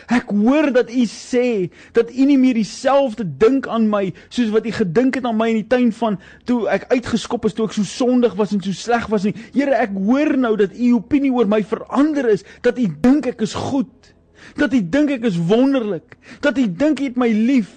Ek 0.10 0.32
hoor 0.34 0.72
dat 0.74 0.90
U 0.90 1.04
sê 1.10 1.70
dat 1.94 2.10
U 2.10 2.26
nie 2.26 2.40
meer 2.42 2.58
dieselfde 2.58 3.26
dink 3.26 3.70
aan 3.70 3.86
my 3.92 4.08
soos 4.26 4.50
wat 4.54 4.66
U 4.66 4.74
gedink 4.74 5.20
het 5.20 5.28
aan 5.30 5.38
my 5.38 5.52
in 5.54 5.62
die 5.62 5.70
tuin 5.70 5.92
van 5.94 6.18
toe 6.50 6.64
ek 6.74 6.90
uitgeskop 6.90 7.46
is 7.46 7.54
toe 7.54 7.68
ek 7.70 7.78
so 7.78 7.86
sondig 7.86 8.34
was 8.40 8.56
en 8.56 8.64
so 8.66 8.74
sleg 8.74 9.06
was 9.14 9.28
nie. 9.30 9.36
Here, 9.54 9.78
ek 9.78 9.94
hoor 9.94 10.34
nou 10.34 10.56
dat 10.60 10.74
U 10.74 10.96
opinie 10.98 11.32
oor 11.34 11.50
my 11.50 11.62
verander 11.62 12.32
is, 12.34 12.46
dat 12.66 12.82
U 12.82 12.90
dink 13.06 13.30
ek 13.30 13.46
is 13.46 13.54
goed, 13.70 14.14
dat 14.58 14.74
U 14.74 14.82
dink 14.82 15.14
ek 15.20 15.30
is 15.30 15.38
wonderlik, 15.38 16.18
dat 16.42 16.58
U 16.58 16.66
dink 16.66 17.04
U 17.04 17.12
het 17.12 17.22
my 17.22 17.30
lief, 17.30 17.76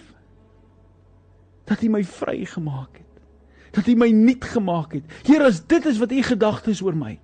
dat 1.68 1.84
U 1.84 1.92
my 1.92 2.06
vrygemaak 2.06 2.94
het 2.96 3.05
dat 3.76 3.88
U 3.92 3.94
my 3.98 4.08
nuut 4.14 4.44
gemaak 4.44 4.96
het. 4.96 5.16
Here, 5.26 5.44
as 5.44 5.60
dit 5.68 5.86
is 5.86 6.00
wat 6.00 6.12
U 6.12 6.22
gedagtes 6.24 6.82
oor 6.84 6.96
my. 6.96 7.16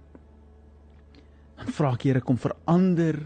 Dan 1.61 1.73
vra 1.73 1.95
ek 1.97 2.07
Here 2.09 2.23
kom 2.25 2.41
verander 2.41 3.23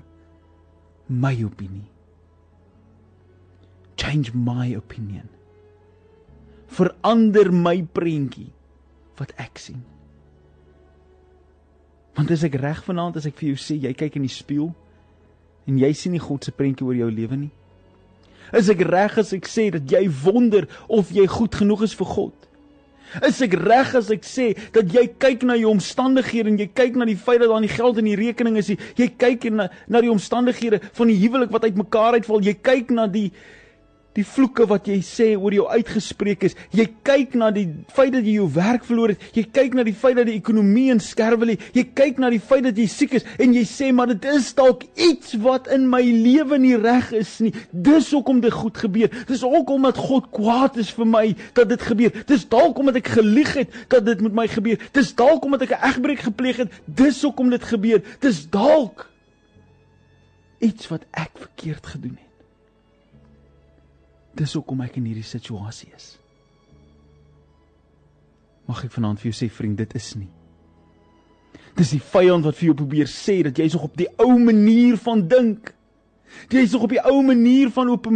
my 1.07 1.35
opinie. 1.47 1.87
Change 3.97 4.35
my 4.35 4.75
opinion. 4.77 5.29
Verander 6.77 7.53
my 7.55 7.81
prentjie 7.83 8.51
wat 9.17 9.33
ek 9.41 9.59
sien. 9.59 9.83
Want 12.17 12.33
as 12.33 12.45
ek 12.47 12.59
reg 12.61 12.83
vanaand 12.85 13.19
as 13.21 13.29
ek 13.29 13.37
vir 13.39 13.53
jou 13.53 13.61
sê 13.61 13.77
jy 13.81 13.93
kyk 13.97 14.19
in 14.19 14.27
die 14.27 14.33
spieël 14.33 14.73
en 15.67 15.79
jy 15.81 15.91
sien 15.97 16.15
nie 16.15 16.23
God 16.23 16.47
se 16.47 16.55
prentjie 16.55 16.87
oor 16.87 16.97
jou 16.97 17.09
lewe 17.12 17.39
nie. 17.47 17.53
Is 18.57 18.69
ek 18.71 18.85
reg 18.87 19.17
as 19.21 19.33
ek 19.35 19.49
sê 19.51 19.69
dat 19.75 19.89
jy 19.91 20.05
wonder 20.23 20.69
of 20.93 21.11
jy 21.15 21.27
goed 21.31 21.57
genoeg 21.59 21.87
is 21.89 21.97
vir 21.99 22.09
God? 22.12 22.37
Is 23.27 23.40
ek 23.45 23.55
reg 23.61 23.95
as 23.99 24.11
ek 24.12 24.25
sê 24.27 24.51
dat 24.75 24.90
jy 24.92 25.07
kyk 25.23 25.47
na 25.47 25.57
jou 25.59 25.71
omstandighede 25.73 26.53
en 26.53 26.59
jy 26.61 26.69
kyk 26.75 26.97
na 26.99 27.09
die 27.09 27.19
feit 27.19 27.40
dat 27.42 27.53
daar 27.53 27.62
nie 27.64 27.73
geld 27.73 28.01
in 28.03 28.11
die 28.11 28.19
rekening 28.19 28.59
is 28.61 28.73
nie. 28.73 28.79
Jy 28.99 29.09
kyk 29.19 29.49
na 29.55 29.69
na 29.88 30.03
die 30.05 30.12
omstandighede 30.12 30.81
van 30.97 31.12
die 31.12 31.19
huwelik 31.21 31.53
wat 31.55 31.64
uitmekaar 31.69 32.19
uitval. 32.19 32.42
Jy 32.45 32.57
kyk 32.62 32.90
na 32.95 33.07
die 33.07 33.31
die 34.16 34.24
vloeke 34.24 34.66
wat 34.68 34.88
jy 34.88 34.98
sê 35.05 35.29
oor 35.37 35.55
jou 35.55 35.66
uitgespreek 35.68 36.46
is. 36.48 36.57
Jy 36.74 36.87
kyk 37.07 37.37
na 37.38 37.50
die 37.55 37.66
feit 37.92 38.14
dat 38.14 38.24
jy 38.24 38.38
jou 38.38 38.48
werk 38.55 38.87
verloor 38.88 39.12
het. 39.12 39.22
Jy 39.37 39.44
kyk 39.55 39.76
na 39.76 39.85
die 39.87 39.94
feit 39.96 40.16
dat 40.18 40.29
die 40.31 40.37
ekonomie 40.38 40.88
in 40.94 41.02
skerwe 41.02 41.50
lê. 41.52 41.57
Jy 41.76 41.87
kyk 41.96 42.20
na 42.22 42.31
die 42.33 42.40
feit 42.42 42.64
dat 42.66 42.79
jy 42.81 42.87
siek 42.90 43.16
is 43.18 43.26
en 43.42 43.55
jy 43.57 43.64
sê 43.68 43.90
maar 43.94 44.11
dit 44.12 44.29
is 44.33 44.50
dalk 44.57 44.87
iets 44.94 45.37
wat 45.44 45.70
in 45.74 45.87
my 45.90 46.02
lewe 46.05 46.59
nie 46.62 46.76
reg 46.81 47.12
is 47.16 47.37
nie. 47.44 47.52
Dis 47.70 48.11
hoekom 48.14 48.40
dit 48.44 48.55
goed 48.55 48.79
gebeur. 48.87 49.12
Dis 49.29 49.44
ook 49.46 49.72
omdat 49.74 50.00
God 50.00 50.31
kwaad 50.35 50.79
is 50.83 50.92
vir 50.96 51.11
my 51.11 51.26
dat 51.57 51.70
dit 51.72 51.88
gebeur. 51.90 52.14
Dis 52.29 52.46
dalk 52.50 52.79
omdat 52.81 53.00
ek 53.02 53.12
gelieg 53.18 53.55
het 53.59 53.83
dat 53.92 54.07
dit 54.09 54.24
met 54.24 54.37
my 54.37 54.48
gebeur. 54.50 54.81
Dis 54.96 55.12
dalk 55.16 55.44
omdat 55.44 55.68
ek 55.68 55.76
'n 55.76 55.85
egbreek 55.90 56.24
gepleeg 56.29 56.57
het. 56.64 56.72
Dis 56.85 57.22
hoekom 57.22 57.50
dit 57.50 57.64
gebeur. 57.64 58.02
Dis 58.20 58.46
dalk 58.50 59.11
iets 60.59 60.88
wat 60.88 61.05
ek 61.12 61.31
verkeerd 61.35 61.87
gedoen 61.87 62.16
het. 62.16 62.26
Dis 64.37 64.55
hoekom 64.57 64.83
ek 64.85 64.99
in 65.01 65.07
hierdie 65.09 65.27
situasie 65.27 65.88
is. 65.96 66.16
Mag 68.66 68.83
ek 68.85 68.92
vanaand 68.92 69.22
vir 69.22 69.31
jou 69.31 69.38
sê 69.38 69.49
vriend, 69.53 69.79
dit 69.79 69.94
is 69.96 70.11
nie. 70.18 70.29
Dis 71.77 71.92
die 71.94 72.03
vyand 72.03 72.44
wat 72.46 72.57
vir 72.59 72.70
jou 72.70 72.77
probeer 72.83 73.09
sê 73.11 73.38
dat 73.46 73.59
jy 73.59 73.68
nog 73.72 73.88
op 73.90 73.96
die 73.99 74.09
ou 74.22 74.35
manier 74.40 74.96
van 75.01 75.22
dink. 75.29 75.72
Jy 76.53 76.64
is 76.66 76.75
nog 76.75 76.87
op 76.88 76.94
die 76.94 77.03
ou 77.05 77.20
manier 77.25 77.70
van 77.72 77.92
op 77.94 78.09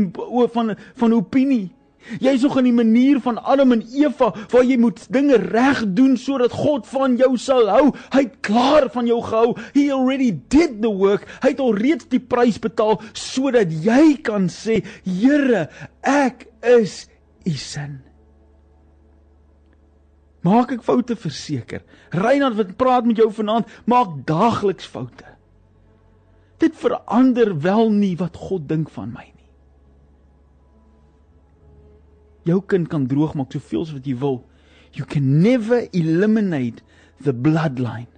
van 0.55 0.75
van 1.03 1.17
opinie. 1.17 1.69
Jy 2.19 2.33
is 2.35 2.43
nog 2.43 2.57
in 2.59 2.67
die 2.71 2.75
manier 2.75 3.21
van 3.23 3.39
Adam 3.39 3.75
en 3.77 3.83
Eva 3.95 4.31
waar 4.51 4.65
jy 4.67 4.79
moet 4.81 5.03
dinge 5.13 5.37
reg 5.43 5.83
doen 5.95 6.17
sodat 6.19 6.55
God 6.57 6.89
van 6.91 7.17
jou 7.21 7.35
sal 7.39 7.69
hou. 7.71 7.91
Hy 8.15 8.25
het 8.25 8.39
klaar 8.47 8.89
van 8.91 9.07
jou 9.07 9.21
gehou. 9.23 9.55
He 9.77 9.91
already 9.95 10.33
did 10.33 10.81
the 10.83 10.91
work. 10.91 11.29
Hy 11.45 11.53
het 11.55 11.63
alreeds 11.63 12.09
die 12.11 12.23
prys 12.23 12.59
betaal 12.63 12.99
sodat 13.13 13.73
jy 13.85 14.17
kan 14.27 14.49
sê, 14.51 14.81
Here, 15.05 15.69
ek 16.03 16.49
is 16.67 17.05
u 17.47 17.55
sin. 17.55 18.01
Maak 20.47 20.73
ek 20.73 20.85
foute 20.87 21.17
verseker. 21.21 21.85
Reinhard 22.17 22.57
wat 22.57 22.77
praat 22.81 23.09
met 23.09 23.21
jou 23.21 23.29
vanaand, 23.35 23.69
maak 23.85 24.23
daagliks 24.29 24.89
foute. 24.89 25.27
Dit 26.61 26.77
verander 26.81 27.53
wel 27.61 27.93
nie 27.93 28.17
wat 28.21 28.41
God 28.41 28.67
dink 28.69 28.91
van 28.97 29.13
my 29.13 29.27
nie. 29.29 29.40
Jou 32.49 32.61
kind 32.67 32.89
kan 32.89 33.07
droog 33.07 33.35
maak 33.37 33.53
soveel 33.53 33.85
as 33.85 33.93
wat 33.93 34.07
jy 34.09 34.17
wil. 34.21 34.41
You 34.97 35.05
can 35.05 35.41
never 35.43 35.87
eliminate 35.93 36.83
the 37.23 37.35
bloodline. 37.35 38.09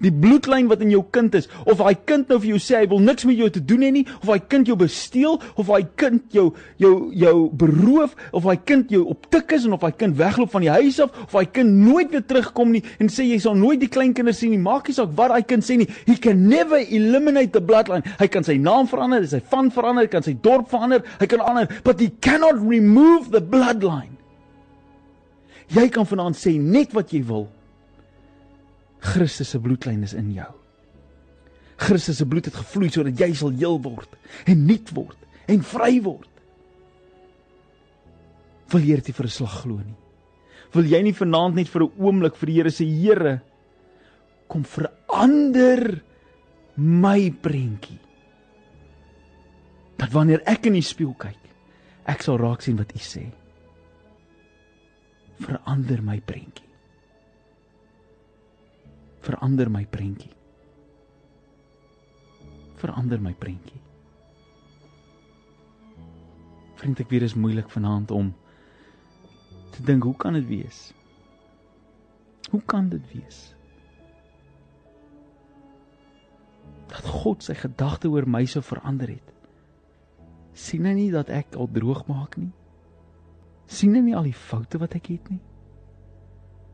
Die 0.00 0.12
bloedlyn 0.12 0.68
wat 0.70 0.80
in 0.84 0.92
jou 0.94 1.02
kind 1.10 1.34
is, 1.34 1.48
of 1.66 1.78
daai 1.82 1.94
kind 2.08 2.30
nou 2.30 2.38
vir 2.40 2.54
jou 2.54 2.60
sê 2.62 2.80
hy 2.80 2.88
wil 2.90 3.02
niks 3.04 3.26
met 3.28 3.38
jou 3.38 3.50
te 3.52 3.60
doen 3.60 3.84
hê 3.84 3.90
nie, 3.92 4.04
of 4.20 4.30
daai 4.30 4.48
kind 4.54 4.70
jou 4.70 4.76
besteel, 4.80 5.38
of 5.56 5.68
daai 5.68 5.86
kind 6.00 6.22
jou 6.32 6.48
jou 6.80 6.94
jou 7.12 7.34
beroof, 7.58 8.16
of 8.32 8.46
daai 8.48 8.56
kind 8.64 8.90
jou 8.92 9.04
op 9.12 9.28
tik 9.32 9.52
is 9.56 9.66
en 9.68 9.76
of 9.76 9.84
daai 9.84 9.96
kind 9.98 10.16
wegloop 10.18 10.52
van 10.54 10.66
die 10.66 10.72
huis 10.72 11.00
af, 11.02 11.12
of 11.26 11.36
daai 11.36 11.50
kind 11.52 11.82
nooit 11.82 12.12
weer 12.12 12.24
terugkom 12.26 12.72
nie 12.72 12.82
en 13.02 13.10
sê 13.12 13.26
jy 13.26 13.38
sal 13.42 13.56
nooit 13.58 13.80
die 13.82 13.90
kleinkinders 13.92 14.40
sien 14.42 14.54
nie, 14.54 14.60
maak 14.62 14.88
nie 14.88 14.96
saak 14.96 15.12
wat 15.18 15.34
daai 15.34 15.44
kind 15.48 15.66
sê 15.66 15.78
nie. 15.80 15.88
He 16.06 16.16
can 16.16 16.46
never 16.48 16.80
eliminate 16.80 17.52
the 17.52 17.62
bloodline. 17.64 18.06
Hy 18.20 18.28
kan 18.32 18.46
sy 18.46 18.58
naam 18.60 18.88
verander, 18.90 19.26
sy 19.28 19.42
van 19.52 19.70
verander, 19.74 20.08
kan 20.12 20.24
sy 20.24 20.34
dorp 20.44 20.70
verander, 20.72 21.04
hy 21.20 21.28
kan 21.30 21.44
ander, 21.44 21.70
but 21.84 22.00
he 22.00 22.10
cannot 22.24 22.60
remove 22.60 23.30
the 23.32 23.42
bloodline. 23.42 24.12
Jy 25.72 25.88
kan 25.92 26.08
vanaand 26.08 26.36
sê 26.36 26.58
net 26.60 26.92
wat 26.96 27.12
jy 27.14 27.22
wil. 27.28 27.46
Christus 29.02 29.50
se 29.50 29.58
bloedlyn 29.58 30.04
is 30.06 30.14
in 30.14 30.30
jou. 30.34 30.50
Christus 31.82 32.20
se 32.20 32.26
bloed 32.28 32.46
het 32.46 32.58
gevloei 32.60 32.90
sodat 32.94 33.18
jy 33.18 33.32
sal 33.34 33.54
heel 33.58 33.80
word 33.82 34.14
en 34.46 34.62
nuut 34.68 34.92
word 34.94 35.50
en 35.50 35.64
vry 35.66 35.96
word. 36.04 36.28
Wil 38.72 38.86
jy 38.86 39.00
dit 39.00 39.16
vir 39.16 39.26
'n 39.26 39.36
slag 39.38 39.56
glo 39.62 39.76
nie? 39.82 39.98
Wil 40.72 40.86
jy 40.86 41.02
nie 41.02 41.12
vanaand 41.12 41.54
net 41.54 41.68
vir 41.68 41.82
'n 41.82 41.92
oomblik 41.98 42.36
vir 42.36 42.46
die 42.46 42.54
Here 42.54 42.70
sê 42.70 42.86
Here 42.86 43.40
kom 44.48 44.64
verander 44.64 46.02
my 46.76 47.30
prentjie. 47.30 47.98
Dat 49.98 50.12
wanneer 50.12 50.42
ek 50.46 50.66
in 50.66 50.74
die 50.74 50.82
spieël 50.82 51.14
kyk, 51.18 51.38
ek 52.06 52.22
sal 52.22 52.38
raak 52.38 52.62
sien 52.62 52.76
wat 52.76 52.92
U 52.94 52.98
sê. 52.98 53.32
Verander 55.40 56.02
my 56.02 56.20
prentjie 56.20 56.71
verander 59.22 59.70
my 59.70 59.84
prentjie. 59.86 60.32
Verander 62.82 63.20
my 63.22 63.32
prentjie. 63.38 63.78
Vriend, 66.82 66.98
ek 66.98 67.12
weet 67.12 67.22
dit 67.22 67.30
is 67.30 67.38
moeilik 67.38 67.70
vanaand 67.70 68.10
om 68.10 68.32
te 69.72 69.84
dink 69.86 70.02
hoe 70.02 70.16
kan 70.18 70.34
dit 70.34 70.46
wees? 70.48 70.80
Hoe 72.50 72.60
kan 72.66 72.88
dit 72.90 73.04
wees? 73.12 73.52
Dat 76.90 77.06
God 77.22 77.46
sy 77.46 77.54
gedagte 77.56 78.10
oor 78.10 78.26
my 78.28 78.42
so 78.50 78.60
verander 78.66 79.14
het. 79.14 79.28
sien 80.52 80.84
hy 80.84 80.90
nie 80.92 81.10
dat 81.14 81.30
ek 81.32 81.54
al 81.56 81.70
droog 81.72 82.02
maak 82.10 82.34
nie? 82.36 82.50
sien 83.64 83.94
hy 83.96 84.02
nie 84.04 84.16
al 84.16 84.26
die 84.28 84.36
foute 84.36 84.76
wat 84.82 84.92
ek 84.98 85.06
het 85.14 85.30
nie? 85.32 85.40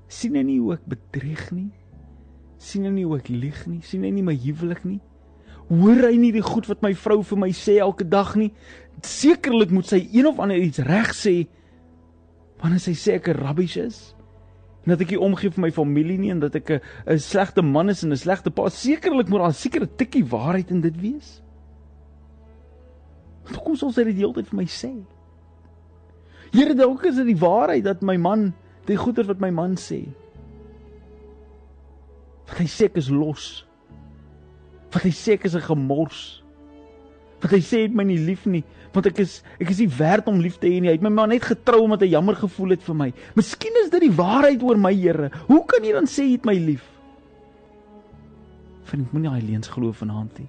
sien 0.09 0.35
hy 0.35 0.43
nie 0.49 0.57
hoe 0.59 0.73
ek 0.75 0.89
bedrieg 0.89 1.45
nie? 1.55 1.69
Sien 2.59 2.85
hy 2.85 2.91
nie 2.93 3.07
hoe 3.07 3.19
ek 3.19 3.31
lieg 3.31 3.61
nie, 3.71 3.81
sien 3.87 4.03
hy 4.03 4.11
nie 4.15 4.25
my 4.27 4.35
huwelik 4.37 4.85
nie. 4.85 4.99
Hoor 5.69 6.07
hy 6.09 6.17
nie 6.19 6.33
die 6.33 6.45
goed 6.45 6.69
wat 6.71 6.83
my 6.83 6.95
vrou 6.97 7.21
vir 7.23 7.41
my 7.45 7.51
sê 7.55 7.79
elke 7.85 8.07
dag 8.09 8.35
nie? 8.41 8.51
Sekerlik 9.05 9.73
moet 9.75 9.87
sy 9.87 10.01
een 10.11 10.27
of 10.27 10.41
ander 10.43 10.59
iets 10.59 10.83
reg 10.87 11.13
sê 11.15 11.35
wanneer 12.59 12.83
sy 12.83 12.95
sê 12.99 13.19
ek 13.19 13.29
'n 13.29 13.39
rubbish 13.39 13.77
is. 13.77 14.15
En 14.85 14.97
dat 14.97 15.01
ek 15.01 15.11
nie 15.11 15.21
omgee 15.21 15.51
vir 15.51 15.61
my 15.61 15.71
familie 15.71 16.19
nie 16.19 16.31
en 16.31 16.41
dat 16.41 16.57
ek 16.57 16.71
'n 17.07 17.19
slegte 17.19 17.63
man 17.63 17.91
is 17.91 18.03
en 18.03 18.13
'n 18.13 18.17
slegte 18.17 18.51
pa. 18.51 18.69
Sekerlik 18.69 19.29
moet 19.29 19.41
daar 19.41 19.51
'n 19.51 19.55
sekere 19.55 19.87
tikkie 19.87 20.25
waarheid 20.25 20.71
in 20.71 20.81
dit 20.81 21.01
wees. 21.01 21.43
Hoekom 23.45 23.77
sal 23.77 23.93
sy 23.93 24.05
dit 24.05 24.17
die 24.17 24.25
hele 24.25 24.35
tyd 24.35 24.49
vir 24.49 24.57
my 24.57 24.65
sê? 24.65 25.05
Here, 26.53 26.75
dalk 26.75 27.05
is 27.05 27.17
dit 27.17 27.27
die 27.27 27.37
waarheid 27.37 27.85
dat 27.85 28.03
my 28.03 28.17
man 28.17 28.55
die 28.87 28.97
goeie 28.97 29.27
wat 29.27 29.41
my 29.41 29.51
man 29.51 29.77
sê 29.77 30.09
Wat 32.49 32.61
hy 32.63 32.69
sê 32.71 32.89
ek 32.89 32.99
is 33.01 33.11
los. 33.13 33.49
Wat 34.95 35.05
hy 35.05 35.13
sê 35.13 35.37
ek 35.37 35.45
is 35.45 35.55
'n 35.55 35.69
gemors. 35.69 36.43
Wat 37.43 37.53
hy 37.53 37.61
sê 37.63 37.85
het 37.87 37.95
my 37.95 38.03
nie 38.03 38.19
lief 38.19 38.47
nie, 38.47 38.65
want 38.93 39.07
ek 39.07 39.21
is 39.23 39.45
ek 39.61 39.71
is 39.71 39.79
nie 39.79 39.87
werd 39.95 40.27
om 40.27 40.41
lief 40.41 40.59
te 40.59 40.67
hê 40.67 40.81
nie. 40.81 40.89
Hy 40.89 40.97
het 40.97 41.03
my 41.03 41.11
maar 41.11 41.29
net 41.29 41.45
getrou 41.45 41.85
omdat 41.85 42.01
hy 42.01 42.11
jammer 42.11 42.35
gevoel 42.35 42.71
het 42.71 42.83
vir 42.83 42.95
my. 42.95 43.13
Miskien 43.37 43.75
is 43.85 43.91
dit 43.91 44.01
die 44.01 44.17
waarheid 44.17 44.63
oor 44.63 44.77
my 44.77 44.93
Here. 44.93 45.31
Hoe 45.47 45.65
kan 45.67 45.85
jy 45.85 45.93
dan 45.93 46.07
sê 46.07 46.25
jy 46.27 46.33
het 46.33 46.47
my 46.47 46.55
lief? 46.55 46.83
Vriend, 48.85 49.13
moenie 49.13 49.31
daai 49.31 49.43
leuns 49.43 49.69
glo 49.69 49.93
vanaand 49.93 50.39
nie. 50.39 50.49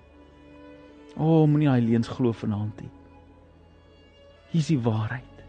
O, 1.18 1.44
oh, 1.44 1.48
moenie 1.48 1.68
daai 1.68 1.82
leuns 1.82 2.08
glo 2.08 2.32
vanaand 2.32 2.82
nie. 2.82 2.90
Hier 4.50 4.62
is 4.62 4.68
die 4.68 4.80
waarheid. 4.80 5.46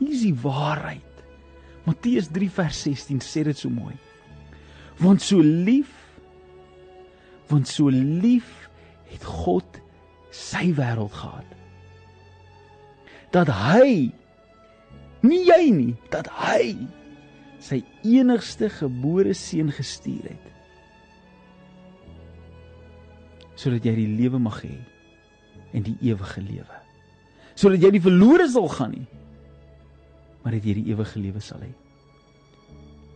Hier 0.00 0.10
is 0.10 0.22
die 0.22 0.34
waarheid. 0.34 1.24
Matteus 1.84 2.28
3 2.32 2.50
vers 2.50 2.82
16 2.82 3.20
sê 3.20 3.44
dit 3.44 3.56
so 3.56 3.70
mooi 3.70 3.94
want 5.00 5.22
so 5.24 5.40
lief 5.40 5.96
want 7.50 7.68
so 7.68 7.88
lief 7.90 8.68
het 9.10 9.24
God 9.26 9.80
sy 10.30 10.70
wêreld 10.76 11.10
gehad. 11.18 11.48
Dat 13.34 13.50
hy 13.50 14.12
nie 15.26 15.40
jy 15.48 15.64
nie 15.74 15.94
dat 16.12 16.30
hy 16.40 16.76
sy 17.60 17.80
enigste 18.06 18.70
gebore 18.72 19.34
seun 19.36 19.72
gestuur 19.74 20.30
het 20.30 20.46
sodat 23.60 23.84
jy 23.84 23.92
die 23.92 24.12
lewe 24.16 24.38
mag 24.40 24.62
hê 24.64 24.78
en 25.76 25.84
die 25.84 25.98
ewige 26.00 26.40
lewe. 26.40 26.78
Sodat 27.52 27.82
jy 27.84 27.90
nie 27.92 28.00
verlore 28.00 28.46
sal 28.48 28.70
gaan 28.72 28.94
nie 28.96 29.08
maar 30.40 30.56
dat 30.56 30.64
jy 30.64 30.78
die 30.78 30.94
ewige 30.94 31.20
lewe 31.20 31.42
sal 31.44 31.60
hê. 31.60 31.72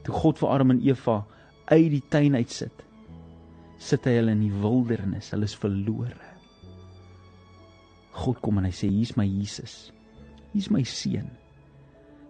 Toe 0.04 0.12
God 0.12 0.36
vir 0.42 0.50
Adam 0.52 0.74
en 0.74 0.82
Eva 0.84 1.22
uit 1.70 1.90
die 1.92 2.02
tuin 2.12 2.36
uit 2.36 2.50
sit. 2.52 2.84
Hy 3.84 4.14
hulle 4.16 4.32
in 4.32 4.44
die 4.44 4.54
wildernis, 4.62 5.30
hulle 5.34 5.48
is 5.48 5.56
verlore. 5.60 6.30
God 8.14 8.38
kom 8.40 8.60
en 8.60 8.68
hy 8.68 8.72
sê 8.74 8.88
hier's 8.88 9.16
my 9.18 9.26
Jesus. 9.26 9.90
Hier's 10.52 10.70
my 10.72 10.84
seun. 10.86 11.28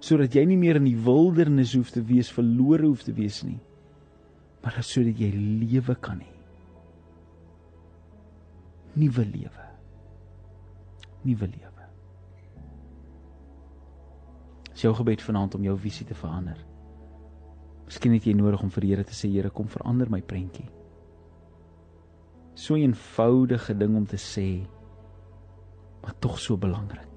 Sodat 0.04 0.34
jy 0.36 0.44
nie 0.48 0.58
meer 0.60 0.80
in 0.80 0.88
die 0.88 0.98
wildernis 0.98 1.74
hoef 1.76 1.92
te 1.94 2.02
wees, 2.04 2.32
verlore 2.32 2.88
hoef 2.88 3.04
te 3.06 3.14
wees 3.16 3.42
nie. 3.46 3.60
Maar 4.64 4.80
sodat 4.82 5.20
jy 5.20 5.30
lewe 5.36 5.96
kan 6.00 6.22
hê. 6.24 6.32
Nuwe 8.94 9.24
lewe. 9.26 9.68
Nuwe 11.24 11.48
lewe. 11.50 11.88
Sy 14.74 14.90
gebed 14.98 15.22
vanaand 15.22 15.54
om 15.58 15.66
jou 15.66 15.74
visie 15.78 16.06
te 16.06 16.16
verander. 16.18 16.58
Miskien 17.84 18.14
het 18.16 18.24
jy 18.24 18.32
nodig 18.36 18.62
om 18.64 18.70
vir 18.72 18.84
die 18.84 18.92
Here 18.94 19.04
te 19.04 19.16
sê, 19.16 19.28
Here, 19.32 19.50
kom 19.52 19.68
verander 19.68 20.10
my 20.12 20.20
prentjie. 20.24 20.66
So 22.54 22.74
'n 22.74 22.86
eenvoudige 22.86 23.74
ding 23.74 23.96
om 23.96 24.06
te 24.06 24.16
sê, 24.16 24.66
maar 26.02 26.14
tog 26.20 26.38
so 26.38 26.56
belangrik. 26.56 27.14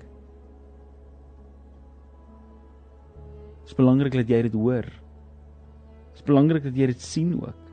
Dit 3.62 3.67
is 3.67 3.75
belangrik 3.75 4.13
dat 4.13 4.27
jy 4.30 4.41
dit 4.41 4.53
hoor. 4.53 4.84
Dit 4.84 6.15
is 6.15 6.23
belangrik 6.23 6.63
dat 6.63 6.75
jy 6.75 6.88
dit 6.88 7.01
sien 7.01 7.34
ook. 7.36 7.63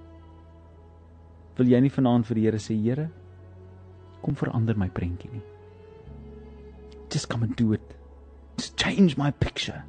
Wil 1.57 1.67
jy 1.67 1.81
nie 1.81 1.91
vanaand 1.91 2.27
vir 2.27 2.35
die 2.35 2.45
Here 2.45 2.59
sê, 2.59 2.75
Here, 2.75 3.11
kom 4.23 4.35
verander 4.35 4.77
my 4.77 4.89
prentjie 4.89 5.31
nie. 5.33 5.43
Just 7.11 7.29
come 7.29 7.45
and 7.45 7.57
do 7.57 7.73
it. 7.73 7.97
Just 8.57 8.77
change 8.77 9.17
my 9.17 9.31
picture 9.31 9.85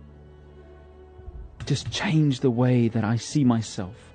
just 1.66 1.92
change 1.92 2.40
the 2.40 2.52
way 2.52 2.88
that 2.90 3.04
I 3.04 3.18
see 3.18 3.44
myself. 3.44 4.14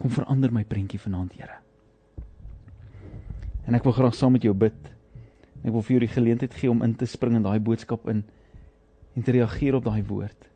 Kom 0.00 0.10
verander 0.10 0.52
my 0.52 0.64
prentjie 0.64 1.00
vanaand, 1.00 1.32
Here. 1.36 1.58
En 3.68 3.76
ek 3.76 3.84
wil 3.84 3.92
graag 3.92 4.14
saam 4.16 4.32
met 4.34 4.42
jou 4.42 4.54
bid. 4.56 4.78
Ek 5.60 5.72
wil 5.74 5.82
vir 5.84 5.94
jou 5.94 6.02
die 6.06 6.14
geleentheid 6.14 6.54
gee 6.56 6.70
om 6.72 6.80
in 6.82 6.94
te 6.96 7.06
spring 7.06 7.36
in 7.36 7.44
daai 7.44 7.60
boodskap 7.60 8.08
in 8.08 8.24
en 9.14 9.26
te 9.26 9.34
reageer 9.34 9.76
op 9.76 9.84
daai 9.84 10.02
woord. 10.08 10.46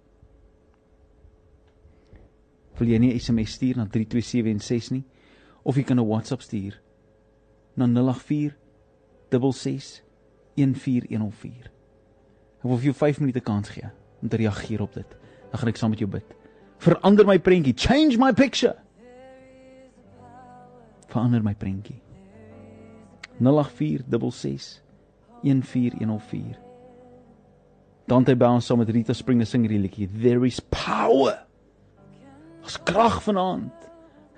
Wil 2.79 2.89
jy 2.89 2.99
nie 2.99 3.13
'n 3.13 3.21
SMS 3.21 3.55
stuur 3.55 3.77
na 3.77 3.87
32716 3.87 4.97
nie 4.97 5.05
of 5.63 5.77
jy 5.77 5.85
kan 5.85 5.99
'n 6.01 6.09
WhatsApp 6.09 6.43
stuur 6.43 6.81
na 7.77 7.87
084 7.87 8.57
66 9.31 10.03
14104. 10.57 11.71
Ek 12.59 12.71
wil 12.71 12.77
vir 12.77 12.85
jou 12.85 12.95
5 12.95 13.21
minute 13.21 13.41
kans 13.41 13.69
gee 13.69 13.91
om 14.23 14.29
te 14.29 14.37
reageer 14.37 14.81
op 14.81 14.95
dit. 14.95 15.17
Dan 15.55 15.63
gaan 15.63 15.71
ek 15.71 15.77
saam 15.79 15.93
met 15.95 16.01
jou 16.03 16.09
bid. 16.11 16.31
Verander 16.83 17.23
my 17.29 17.37
prentjie, 17.39 17.77
change 17.79 18.19
my 18.19 18.33
picture. 18.35 18.75
Verander 21.07 21.45
my 21.47 21.53
prentjie. 21.55 22.01
084 23.39 24.03
66 24.11 24.83
14104. 25.47 26.57
Dante 28.11 28.35
Brown 28.35 28.59
saam 28.61 28.83
met 28.83 28.91
Rita 28.91 29.15
Springer 29.15 29.47
sing 29.47 29.63
hierdie 29.63 29.79
liedjie. 29.79 30.09
There 30.25 30.43
is 30.43 30.59
power. 30.75 31.37
As 32.67 32.75
krag 32.75 33.21
vanaand 33.23 33.87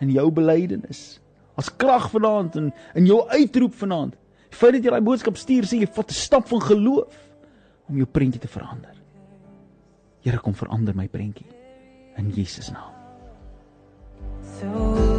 in 0.05 0.13
jou 0.13 0.27
belydenis. 0.37 1.17
As 1.57 1.73
krag 1.73 2.11
vanaand 2.13 2.61
in 2.61 2.69
in 2.93 3.09
jou 3.09 3.23
uitroep 3.33 3.73
vanaand. 3.81 4.21
Feit 4.53 4.77
dat 4.77 4.85
jy 4.85 4.93
daai 4.93 5.09
boodskap 5.09 5.41
stuur 5.41 5.65
sê 5.65 5.81
jy 5.81 5.89
vat 5.89 6.13
'n 6.13 6.21
stap 6.21 6.53
van 6.53 6.61
geloof 6.61 7.17
om 7.89 7.97
jou 7.97 8.07
prentjie 8.07 8.45
te 8.45 8.53
verander. 8.53 8.96
Here 10.27 10.43
kom 10.43 10.57
verander 10.59 10.95
my 10.99 11.07
prentjie 11.07 11.47
in 12.19 12.33
Jesus 12.35 12.73
naam. 12.75 12.91
So 14.43 15.16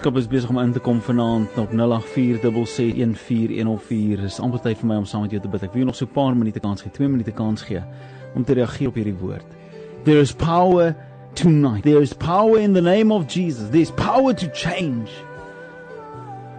boodskap 0.00 0.16
is 0.16 0.30
besig 0.32 0.48
om 0.48 0.56
in 0.58 0.72
te 0.72 0.80
kom 0.80 0.96
vanaand 1.04 1.58
op 1.60 1.68
0846614104. 1.76 1.76
Dis 4.22 4.40
amper 4.40 4.60
tyd 4.64 4.78
vir 4.80 4.88
my 4.88 4.96
om 4.96 5.04
saam 5.04 5.26
met 5.26 5.34
jou 5.34 5.42
te 5.44 5.50
bid. 5.52 5.62
Ek 5.66 5.74
wil 5.76 5.84
nog 5.84 5.96
so 5.98 6.06
'n 6.06 6.12
paar 6.14 6.32
minute 6.36 6.60
kans 6.60 6.80
gee, 6.80 6.90
2 6.90 7.08
minute 7.08 7.32
kans 7.32 7.62
gee 7.62 7.82
om 8.34 8.44
te 8.44 8.54
reageer 8.54 8.88
op 8.88 8.94
hierdie 8.94 9.18
woord. 9.20 9.44
There 10.04 10.20
is 10.20 10.32
power 10.32 10.96
tonight. 11.34 11.82
There 11.82 12.00
is 12.00 12.14
power 12.14 12.58
in 12.58 12.72
the 12.72 12.80
name 12.80 13.12
of 13.12 13.26
Jesus. 13.28 13.68
There's 13.68 13.90
power 13.90 14.34
to 14.34 14.46
change. 14.54 15.10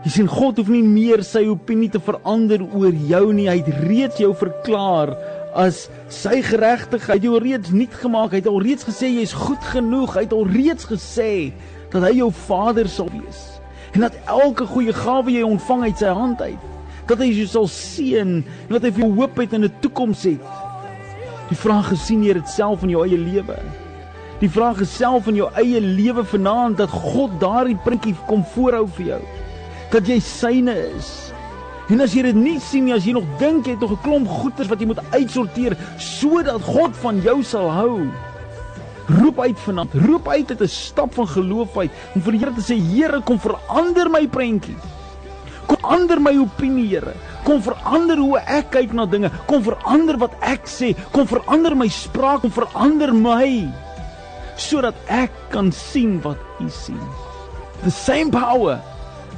Jy 0.04 0.10
sien 0.10 0.28
God 0.28 0.58
hoef 0.58 0.68
nie 0.68 0.84
meer 0.84 1.24
sy 1.24 1.48
opinie 1.48 1.90
te 1.90 2.00
verander 2.00 2.62
oor 2.62 2.94
jou 2.94 3.34
nie. 3.34 3.50
Hy 3.50 3.58
het 3.58 3.68
reeds 3.88 4.18
jou 4.18 4.36
verklaar 4.36 5.18
as 5.56 5.90
sy 6.10 6.42
geregtigheid. 6.42 7.08
Hy 7.08 7.14
het 7.14 7.24
jou 7.24 7.40
reeds 7.40 7.70
nuut 7.72 7.94
gemaak. 7.94 8.32
Hy 8.32 8.38
het 8.38 8.48
al 8.48 8.62
reeds 8.62 8.84
gesê 8.84 9.08
jy's 9.08 9.34
goed 9.34 9.64
genoeg. 9.64 10.14
Hy 10.14 10.22
het 10.22 10.34
al 10.34 10.46
reeds 10.46 10.86
gesê 10.86 11.54
dat 11.92 12.04
hy 12.04 12.18
jou 12.18 12.32
vader 12.48 12.90
sal 12.90 13.10
wees 13.12 13.62
en 13.92 14.06
dat 14.06 14.16
elke 14.26 14.66
goeie 14.66 14.94
gawe 14.96 15.32
jy 15.32 15.44
ontvang 15.44 15.84
uit 15.90 15.98
sy 15.98 16.14
hand 16.16 16.42
uit 16.42 16.72
dat 17.10 17.20
hy 17.20 17.32
jou 17.34 17.48
sal 17.50 17.68
seën 17.68 18.38
en 18.40 18.72
dat 18.72 18.86
hy 18.86 18.92
vir 18.96 19.06
jou 19.06 19.14
hoop 19.20 19.40
het 19.42 19.54
en 19.54 19.66
'n 19.66 19.74
toekoms 19.84 20.24
het. 20.24 20.44
Die 21.50 21.58
vraag 21.58 21.90
gesien 21.92 22.22
hier 22.22 22.40
dit 22.40 22.50
self 22.50 22.84
in 22.84 22.90
jou 22.90 23.04
eie 23.04 23.18
lewe? 23.18 23.58
Die 24.40 24.50
vraag 24.50 24.78
geself 24.78 25.28
in 25.28 25.36
jou 25.36 25.50
eie 25.56 25.82
lewe 25.82 26.24
vanaand 26.24 26.78
dat 26.78 26.90
God 26.90 27.40
daardie 27.40 27.78
prentjie 27.84 28.16
kom 28.28 28.46
voorhou 28.54 28.88
vir 28.88 29.06
jou 29.06 29.22
dat 29.92 30.08
jy 30.08 30.20
syne 30.20 30.74
is. 30.96 31.34
En 31.90 32.00
as 32.00 32.14
jy 32.14 32.22
dit 32.22 32.36
nie 32.36 32.60
sien 32.60 32.86
nie 32.86 32.94
as 32.94 33.06
jy 33.06 33.12
nog 33.12 33.28
dink 33.40 33.66
jy 33.66 33.72
het 33.72 33.82
nog 33.82 33.92
'n 33.92 34.02
klomp 34.04 34.28
goeders 34.28 34.70
wat 34.70 34.80
jy 34.80 34.88
moet 34.88 35.04
uitsorteer 35.12 35.78
sodat 35.98 36.62
God 36.62 36.96
van 36.96 37.22
jou 37.22 37.44
sal 37.44 37.70
hou 37.70 38.08
Roep 39.20 39.40
uit 39.40 39.60
vanaand. 39.60 39.94
Roep 39.94 40.28
uit 40.28 40.48
dit 40.48 40.62
'n 40.62 40.68
stap 40.68 41.14
van 41.14 41.28
geloof 41.28 41.78
uit 41.78 41.92
om 42.16 42.22
vir 42.22 42.32
die 42.32 42.40
Here 42.40 42.54
te 42.54 42.62
sê 42.62 42.78
Here 42.80 43.22
kom 43.22 43.40
verander 43.40 44.10
my 44.10 44.28
prentjie. 44.28 44.76
Kom 45.68 45.78
verander 45.78 46.22
my 46.22 46.38
opinie 46.38 46.88
Here. 46.88 47.14
Kom 47.44 47.62
verander 47.62 48.18
hoe 48.18 48.38
ek 48.40 48.72
kyk 48.72 48.94
na 48.94 49.06
dinge. 49.06 49.32
Kom 49.46 49.64
verander 49.64 50.18
wat 50.18 50.32
ek 50.42 50.68
sê. 50.68 50.96
Kom 51.12 51.28
verander 51.28 51.76
my 51.76 51.88
spraak. 51.88 52.42
Kom 52.42 52.52
verander 52.52 53.14
my 53.14 53.68
sodat 54.58 54.96
ek 55.08 55.32
kan 55.50 55.72
sien 55.72 56.20
wat 56.22 56.38
U 56.60 56.70
sien. 56.70 57.02
The 57.84 57.90
same 57.90 58.30
power 58.30 58.82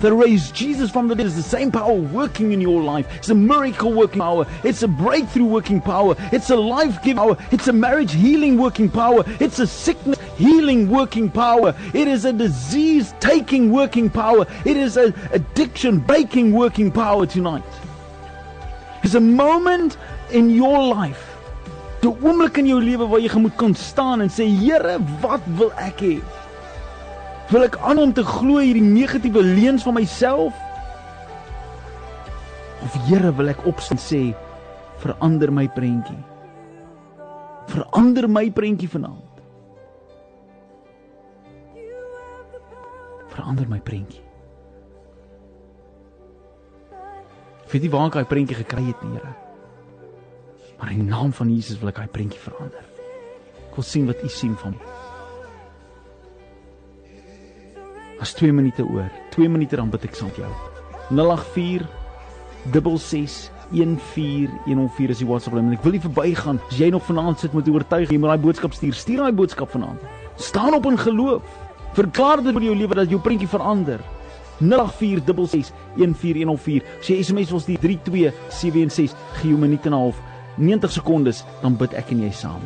that 0.04 0.14
raised 0.14 0.54
Jesus 0.54 0.92
from 0.92 1.08
the 1.08 1.16
dead 1.16 1.26
is 1.26 1.36
the 1.38 1.42
same 1.42 1.72
power 1.72 1.94
working 1.94 2.52
in 2.52 2.60
your 2.60 2.84
life. 2.84 3.08
It's 3.16 3.30
a 3.30 3.36
miracle 3.36 3.94
working 3.94 4.20
power. 4.20 4.46
It's 4.62 4.84
a 4.84 4.88
breakthrough 4.88 5.46
working 5.46 5.80
power. 5.80 6.16
It's 6.34 6.50
a 6.50 6.58
life 6.58 7.02
giving 7.02 7.16
power. 7.16 7.38
It's 7.52 7.70
a 7.70 7.74
marriage 7.74 8.12
healing 8.12 8.58
working 8.58 8.90
power. 8.90 9.24
It's 9.40 9.60
a 9.60 9.66
sickness 9.66 10.20
healing 10.36 10.90
working 10.90 11.32
power. 11.32 11.74
It 11.94 12.10
is 12.10 12.26
a 12.26 12.34
disease 12.34 13.16
taking 13.22 13.72
working 13.72 14.10
power. 14.10 14.46
It 14.66 14.76
is 14.76 14.98
an 14.98 15.14
addiction 15.32 16.00
breaking 16.00 16.52
working 16.52 16.92
power 16.92 17.26
tonight. 17.26 17.64
It's 19.04 19.16
a 19.16 19.22
moment 19.22 19.98
in 20.32 20.50
your 20.50 20.84
life. 20.84 21.30
Die 22.04 22.12
oomblik 22.12 22.58
in 22.60 22.68
jou 22.68 22.82
lewe 22.84 23.08
waar 23.08 23.24
jy 23.24 23.40
moet 23.40 23.56
kan 23.56 23.72
staan 23.74 24.20
en 24.20 24.28
sê 24.28 24.44
Here, 24.52 24.98
wat 25.24 25.48
wil 25.56 25.72
ek 25.80 26.04
hê? 26.04 26.16
Wil 27.52 27.66
ek 27.68 27.78
aan 27.84 28.00
om 28.00 28.14
te 28.16 28.24
glo 28.24 28.62
hierdie 28.64 28.86
negatiewe 28.86 29.44
leuns 29.44 29.84
van 29.84 29.98
myself? 29.98 30.56
Of 32.84 32.96
Here, 33.08 33.34
wil 33.36 33.52
ek 33.52 33.66
opstaan 33.68 34.00
sê 34.00 34.22
verander 35.04 35.52
my 35.52 35.68
prentjie? 35.76 36.20
Verander 37.72 38.28
my 38.32 38.48
prentjie 38.52 38.90
vanaand. 38.92 39.42
Verander 43.34 43.68
my 43.68 43.80
prentjie. 43.84 44.24
Weet 47.74 47.88
jy 47.88 47.90
waar 47.90 48.12
ek 48.12 48.20
daai 48.20 48.30
prentjie 48.30 48.60
gekry 48.60 48.84
het, 48.92 49.04
Here? 49.04 49.36
Maar 50.78 50.92
in 50.94 51.06
die 51.06 51.10
naam 51.10 51.32
van 51.34 51.50
Jesus 51.52 51.80
wil 51.82 51.92
ek 51.92 52.04
daai 52.04 52.12
prentjie 52.14 52.44
verander. 52.44 52.92
Ek 53.70 53.80
wil 53.80 53.88
sien 53.88 54.08
wat 54.08 54.22
U 54.24 54.30
sien 54.32 54.56
van 54.62 54.78
my. 54.78 55.03
As 58.24 58.32
2 58.40 58.54
minute 58.56 58.86
oor. 58.88 59.10
2 59.36 59.50
minute 59.52 59.76
dan 59.76 59.90
bid 59.92 60.06
ek 60.08 60.16
saam 60.16 60.30
met 60.32 60.38
jou. 60.40 60.52
084 61.12 61.90
66 62.72 63.50
14104 63.74 65.12
is 65.12 65.20
die 65.20 65.28
WhatsApp 65.28 65.58
lyn. 65.58 65.74
Ek 65.76 65.84
wil 65.84 65.98
nie 65.98 66.04
verbygaan. 66.04 66.62
As 66.70 66.78
jy 66.80 66.88
nog 66.94 67.04
vanaand 67.04 67.42
sit 67.42 67.56
met 67.58 67.68
oortuiging, 67.68 68.14
jy 68.16 68.22
moet 68.24 68.32
daai 68.32 68.46
boodskap 68.46 68.78
stuur. 68.78 68.96
Stuur 68.96 69.26
daai 69.26 69.36
boodskap 69.36 69.74
vanaand. 69.76 70.06
Staan 70.40 70.78
op 70.78 70.88
in 70.88 71.00
geloof. 71.02 71.58
Verklaar 71.98 72.44
dit 72.46 72.56
oor 72.56 72.68
jou 72.70 72.78
lewe 72.80 73.00
dat 73.02 73.12
jou 73.12 73.20
prentjie 73.20 73.50
verander. 73.52 74.00
084 74.62 75.74
14104. 75.98 76.88
As 77.02 77.12
jy 77.12 77.20
SMS 77.26 77.52
wil 77.52 77.66
stuur 77.66 77.84
32716, 77.84 79.20
gee 79.42 79.52
jou 79.52 79.60
minuut 79.60 79.92
en 79.92 79.92
'n 79.92 80.00
half, 80.00 80.24
90 80.56 80.92
sekondes, 80.92 81.44
dan 81.62 81.76
bid 81.76 81.92
ek 81.94 82.16
en 82.16 82.24
jy 82.24 82.32
saam. 82.32 82.64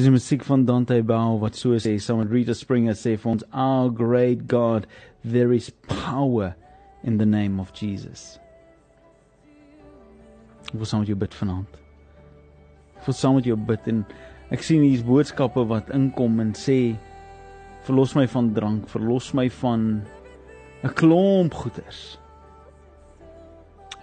Dis 0.00 0.06
die 0.06 0.14
musiek 0.14 0.44
van 0.48 0.62
Dante 0.64 0.96
Bell 1.04 1.34
wat 1.42 1.58
so 1.60 1.76
sê, 1.76 1.90
someone 2.00 2.32
Rita 2.32 2.54
Springer 2.56 2.94
sê 2.96 3.18
vir 3.20 3.30
ons, 3.32 3.42
"Our 3.52 3.90
great 3.90 4.48
God, 4.48 4.86
there 5.22 5.52
is 5.52 5.68
power 5.88 6.54
in 7.04 7.18
the 7.18 7.26
name 7.26 7.60
of 7.60 7.74
Jesus." 7.74 8.38
Ek 10.68 10.72
wil 10.72 10.86
saam 10.86 11.00
met 11.00 11.08
jou 11.08 11.16
bid 11.16 11.34
vanaand. 11.34 11.76
Ek 12.96 13.06
wil 13.08 13.12
saam 13.12 13.34
met 13.34 13.44
jou 13.44 13.56
bid 13.56 13.88
en 13.88 14.06
ek 14.50 14.62
sien 14.62 14.80
hier's 14.82 15.02
boodskappe 15.02 15.68
wat 15.68 15.90
inkom 15.90 16.40
en 16.40 16.54
sê, 16.54 16.96
"Verlos 17.84 18.14
my 18.14 18.26
van 18.26 18.54
drank, 18.54 18.88
verlos 18.88 19.34
my 19.34 19.50
van 19.50 20.02
'n 20.82 20.94
klomp 20.94 21.52
goeders." 21.52 22.16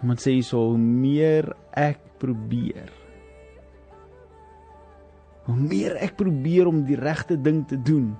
Iemand 0.03 0.19
sê 0.19 0.37
hierso, 0.37 0.69
"Hoe 0.69 0.77
meer 0.77 1.55
ek 1.73 1.97
probeer, 2.19 2.85
hoe 5.47 5.55
meer 5.55 5.95
ek 6.03 6.17
probeer 6.19 6.67
om 6.67 6.81
die 6.87 6.97
regte 6.99 7.37
ding 7.39 7.61
te 7.67 7.77
doen, 7.79 8.11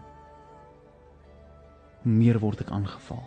hoe 2.03 2.13
meer 2.13 2.39
word 2.39 2.63
ek 2.63 2.71
aangeval. 2.71 3.25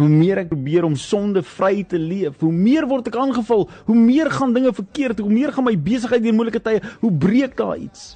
Hoe 0.00 0.08
meer 0.08 0.40
ek 0.40 0.48
probeer 0.48 0.86
om 0.88 0.96
sonde 0.96 1.42
vry 1.44 1.82
te 1.86 1.98
leef, 2.00 2.40
hoe 2.40 2.52
meer 2.54 2.86
word 2.88 3.10
ek 3.10 3.18
aangeval, 3.20 3.66
hoe 3.86 3.96
meer 3.98 4.30
gaan 4.32 4.54
dinge 4.56 4.72
verkeerd, 4.74 5.20
hoe 5.20 5.30
meer 5.30 5.52
gaan 5.52 5.66
my 5.68 5.76
besigheid 5.76 6.24
deur 6.24 6.34
moeilike 6.34 6.62
tye, 6.64 6.80
hoe 7.02 7.12
breek 7.12 7.54
daar 7.58 7.76
iets. 7.76 8.14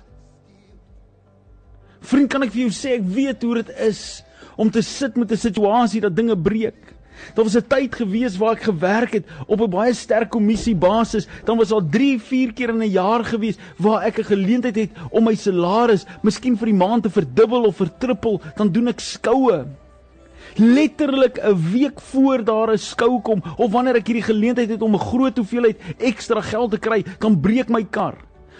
Vriend, 2.05 2.31
kan 2.33 2.43
ek 2.45 2.55
vir 2.55 2.65
jou 2.65 2.73
sê 2.75 2.97
ek 2.99 3.07
weet 3.15 3.45
hoe 3.45 3.59
dit 3.61 3.71
is 3.87 4.01
om 4.61 4.71
te 4.71 4.83
sit 4.83 5.17
met 5.17 5.31
'n 5.31 5.37
situasie 5.41 6.01
dat 6.01 6.17
dinge 6.17 6.37
breek. 6.37 6.95
Daar 7.35 7.45
was 7.45 7.57
'n 7.57 7.67
tyd 7.69 7.95
gewees 7.95 8.37
waar 8.37 8.53
ek 8.53 8.63
gewerk 8.63 9.13
het 9.13 9.25
op 9.47 9.61
'n 9.61 9.71
baie 9.71 9.95
sterk 9.95 10.31
kommissie 10.31 10.77
basis. 10.77 11.29
Dan 11.45 11.59
was 11.59 11.69
daar 11.69 11.89
3, 11.91 12.21
4 12.21 12.53
keer 12.53 12.69
in 12.69 12.83
'n 12.83 12.91
jaar 12.91 13.25
gewees 13.25 13.57
waar 13.77 14.03
ek 14.03 14.19
'n 14.19 14.25
geleentheid 14.25 14.77
het 14.77 14.91
om 15.11 15.25
my 15.25 15.35
salaris 15.35 16.07
miskien 16.23 16.57
vir 16.57 16.67
die 16.67 16.75
maand 16.75 17.03
te 17.03 17.11
verdubbel 17.11 17.65
of 17.65 17.77
vertrippel, 17.77 18.41
dan 18.57 18.73
doen 18.73 18.89
ek 18.89 19.01
skoue. 19.01 19.67
letterlik 20.57 21.39
'n 21.39 21.71
week 21.73 22.01
voor 22.01 22.45
daar 22.45 22.73
'n 22.73 22.79
skou 22.79 23.21
kom 23.21 23.43
of 23.57 23.73
wanneer 23.73 23.97
ek 23.97 24.07
hierdie 24.07 24.23
geleentheid 24.23 24.69
het 24.69 24.83
om 24.83 24.95
'n 24.95 24.99
groot 24.99 25.37
hoeveelheid 25.37 25.81
ekstra 25.99 26.41
geld 26.41 26.71
te 26.71 26.79
kry, 26.79 27.05
dan 27.19 27.41
breek 27.41 27.69
my 27.69 27.85
kar. 27.91 28.15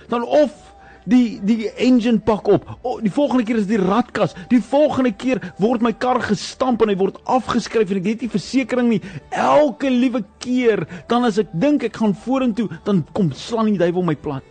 Dan 0.09 0.23
of 0.23 0.74
die 1.05 1.41
die 1.45 1.69
engine 1.81 2.21
pak 2.25 2.49
op. 2.49 2.67
O, 2.83 2.99
die 3.05 3.13
volgende 3.13 3.45
keer 3.47 3.61
is 3.61 3.69
die 3.69 3.81
radkas. 3.81 4.35
Die 4.51 4.61
volgende 4.63 5.13
keer 5.13 5.41
word 5.63 5.85
my 5.85 5.93
kar 5.93 6.21
gestamp 6.25 6.83
en 6.85 6.93
hy 6.93 6.99
word 7.01 7.21
afgeskryf 7.31 7.93
en 7.93 8.01
ek 8.01 8.11
het 8.13 8.25
nie 8.25 8.33
versekerings 8.33 8.95
nie. 8.97 9.03
Elke 9.31 9.93
liewe 9.93 10.25
keer 10.43 10.87
dan 11.11 11.29
as 11.29 11.41
ek 11.43 11.53
dink 11.53 11.87
ek 11.89 12.01
gaan 12.01 12.17
vorentoe, 12.25 12.69
dan 12.87 13.05
kom 13.17 13.33
slaan 13.37 13.73
die 13.73 13.81
duiwel 13.81 14.07
my 14.07 14.17
plat. 14.17 14.45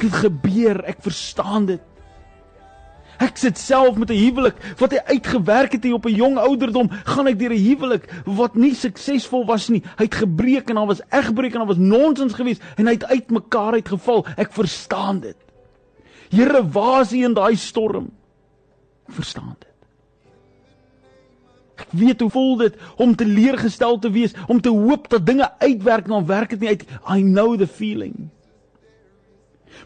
Dit 0.00 0.14
gebeur, 0.16 0.80
ek 0.88 1.02
verstaan 1.04 1.66
dit. 1.68 1.89
Ek 3.20 3.36
sit 3.36 3.58
self 3.60 3.98
met 4.00 4.10
'n 4.10 4.16
huwelik 4.16 4.56
wat 4.80 4.92
hy 4.96 5.00
uitgewerk 5.12 5.72
het 5.72 5.84
hier 5.84 5.94
op 5.94 6.06
'n 6.06 6.16
jong 6.16 6.38
ouderdom, 6.38 6.88
gaan 7.04 7.26
ek 7.26 7.38
deur 7.38 7.52
'n 7.52 7.66
huwelik 7.68 8.08
wat 8.24 8.54
nie 8.54 8.74
suksesvol 8.74 9.44
was 9.44 9.68
nie. 9.68 9.82
Hy 9.98 10.04
het 10.04 10.14
gebreek 10.14 10.68
en 10.70 10.74
daar 10.74 10.86
was 10.86 11.02
egbreek 11.10 11.52
en 11.52 11.60
daar 11.60 11.74
was 11.74 11.76
nonsens 11.76 12.32
geweest 12.32 12.62
en 12.76 12.86
hy 12.86 12.92
het 12.92 13.04
uitmekaar 13.04 13.72
uitgeval. 13.72 14.26
Ek 14.36 14.52
verstaan 14.52 15.20
dit. 15.20 15.36
Here, 16.30 16.62
waar 16.68 17.02
is 17.02 17.12
U 17.12 17.24
in 17.24 17.34
daai 17.34 17.56
storm? 17.56 18.10
Ek 19.08 19.14
verstaan 19.14 19.56
dit. 19.58 19.68
Ek 21.80 21.88
weet 21.90 22.20
hoe 22.20 22.30
voel 22.30 22.56
dit 22.56 22.74
om 22.96 23.16
teleurgestel 23.16 23.98
te 23.98 24.10
wees, 24.10 24.32
om 24.48 24.60
te 24.60 24.68
hoop 24.68 25.08
dat 25.08 25.26
dinge 25.26 25.50
uitwerk, 25.58 26.06
maar 26.06 26.26
werk 26.26 26.50
dit 26.50 26.60
nie 26.60 26.68
uit. 26.68 26.84
I 27.08 27.22
know 27.22 27.56
the 27.58 27.66
feeling. 27.66 28.30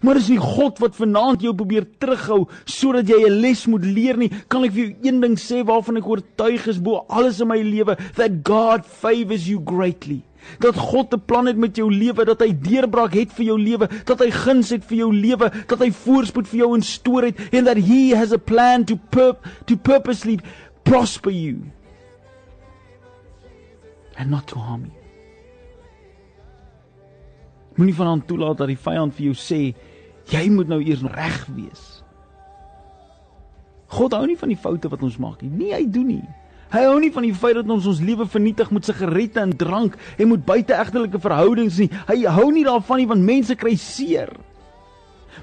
Maar 0.03 0.17
is 0.21 0.29
nie 0.33 0.41
God 0.41 0.79
wat 0.83 0.97
vanaand 0.97 1.45
jou 1.45 1.55
probeer 1.55 1.87
terughou 2.01 2.45
sodat 2.65 3.09
jy 3.09 3.25
'n 3.27 3.41
les 3.41 3.67
moet 3.67 3.85
leer 3.85 4.17
nie. 4.17 4.31
Kan 4.49 4.65
ek 4.65 4.73
vir 4.73 4.85
jou 4.85 4.95
een 5.03 5.21
ding 5.21 5.37
sê 5.37 5.65
waarvan 5.65 5.97
ek 5.97 6.07
oortuig 6.07 6.67
is 6.69 6.79
bo 6.79 7.05
alles 7.09 7.41
in 7.41 7.49
my 7.49 7.63
lewe 7.63 7.97
that 8.17 8.43
God 8.45 8.87
favors 8.87 9.47
you 9.49 9.61
greatly. 9.65 10.23
Dat 10.61 10.77
God 10.77 11.15
'n 11.15 11.23
plan 11.27 11.47
het 11.47 11.57
met 11.57 11.77
jou 11.77 11.91
lewe, 11.91 12.25
dat 12.25 12.41
hy 12.41 12.53
deurbraak 12.53 13.15
het 13.15 13.33
vir 13.33 13.45
jou 13.45 13.59
lewe, 13.59 13.89
dat 14.05 14.19
hy 14.21 14.31
guns 14.31 14.71
het 14.71 14.85
vir 14.85 14.97
jou 14.99 15.13
lewe, 15.13 15.51
dat 15.67 15.79
hy 15.79 15.91
voorspoed 15.91 16.49
vir 16.49 16.59
jou 16.59 16.75
instoor 16.75 17.23
het 17.23 17.37
en 17.53 17.65
that 17.65 17.79
he 17.79 18.15
has 18.15 18.33
a 18.33 18.39
plan 18.39 18.85
to 18.85 18.97
purp 19.11 19.47
to 19.67 19.77
purposely 19.77 20.39
prosper 20.85 21.31
you 21.31 21.57
and 24.17 24.31
not 24.31 24.47
to 24.47 24.59
harm 24.59 24.85
you. 24.85 25.04
Moenie 27.75 27.97
vanaand 27.97 28.27
toelaat 28.27 28.61
dat 28.63 28.71
die 28.71 28.79
vyand 28.79 29.15
vir 29.17 29.31
jou 29.31 29.37
sê 29.39 29.61
jy 30.31 30.47
moet 30.51 30.71
nou 30.71 30.81
eers 30.81 31.03
reg 31.15 31.43
wees. 31.57 31.83
God 33.95 34.15
hou 34.17 34.25
nie 34.27 34.39
van 34.39 34.51
die 34.51 34.59
foute 34.59 34.89
wat 34.91 35.03
ons 35.05 35.19
maak 35.23 35.43
nie. 35.43 35.51
Nee, 35.51 35.75
hy 35.75 35.85
doen 35.91 36.09
nie. 36.17 36.25
Hy 36.75 36.83
hou 36.89 36.97
nie 36.99 37.13
van 37.15 37.27
die 37.27 37.35
feit 37.37 37.55
dat 37.59 37.69
ons 37.71 37.87
ons 37.87 38.01
lewe 38.03 38.27
vernietig 38.27 38.71
met 38.75 38.87
sigarette 38.89 39.43
en 39.43 39.53
drank 39.55 39.95
en 40.19 40.33
met 40.33 40.47
buiteegtelike 40.47 41.21
verhoudings 41.23 41.79
nie. 41.83 41.91
Hy 42.09 42.25
hou 42.35 42.49
nie 42.55 42.65
daarvan 42.67 43.03
nie 43.03 43.11
want 43.11 43.27
mense 43.27 43.55
kry 43.59 43.77
seer. 43.79 44.33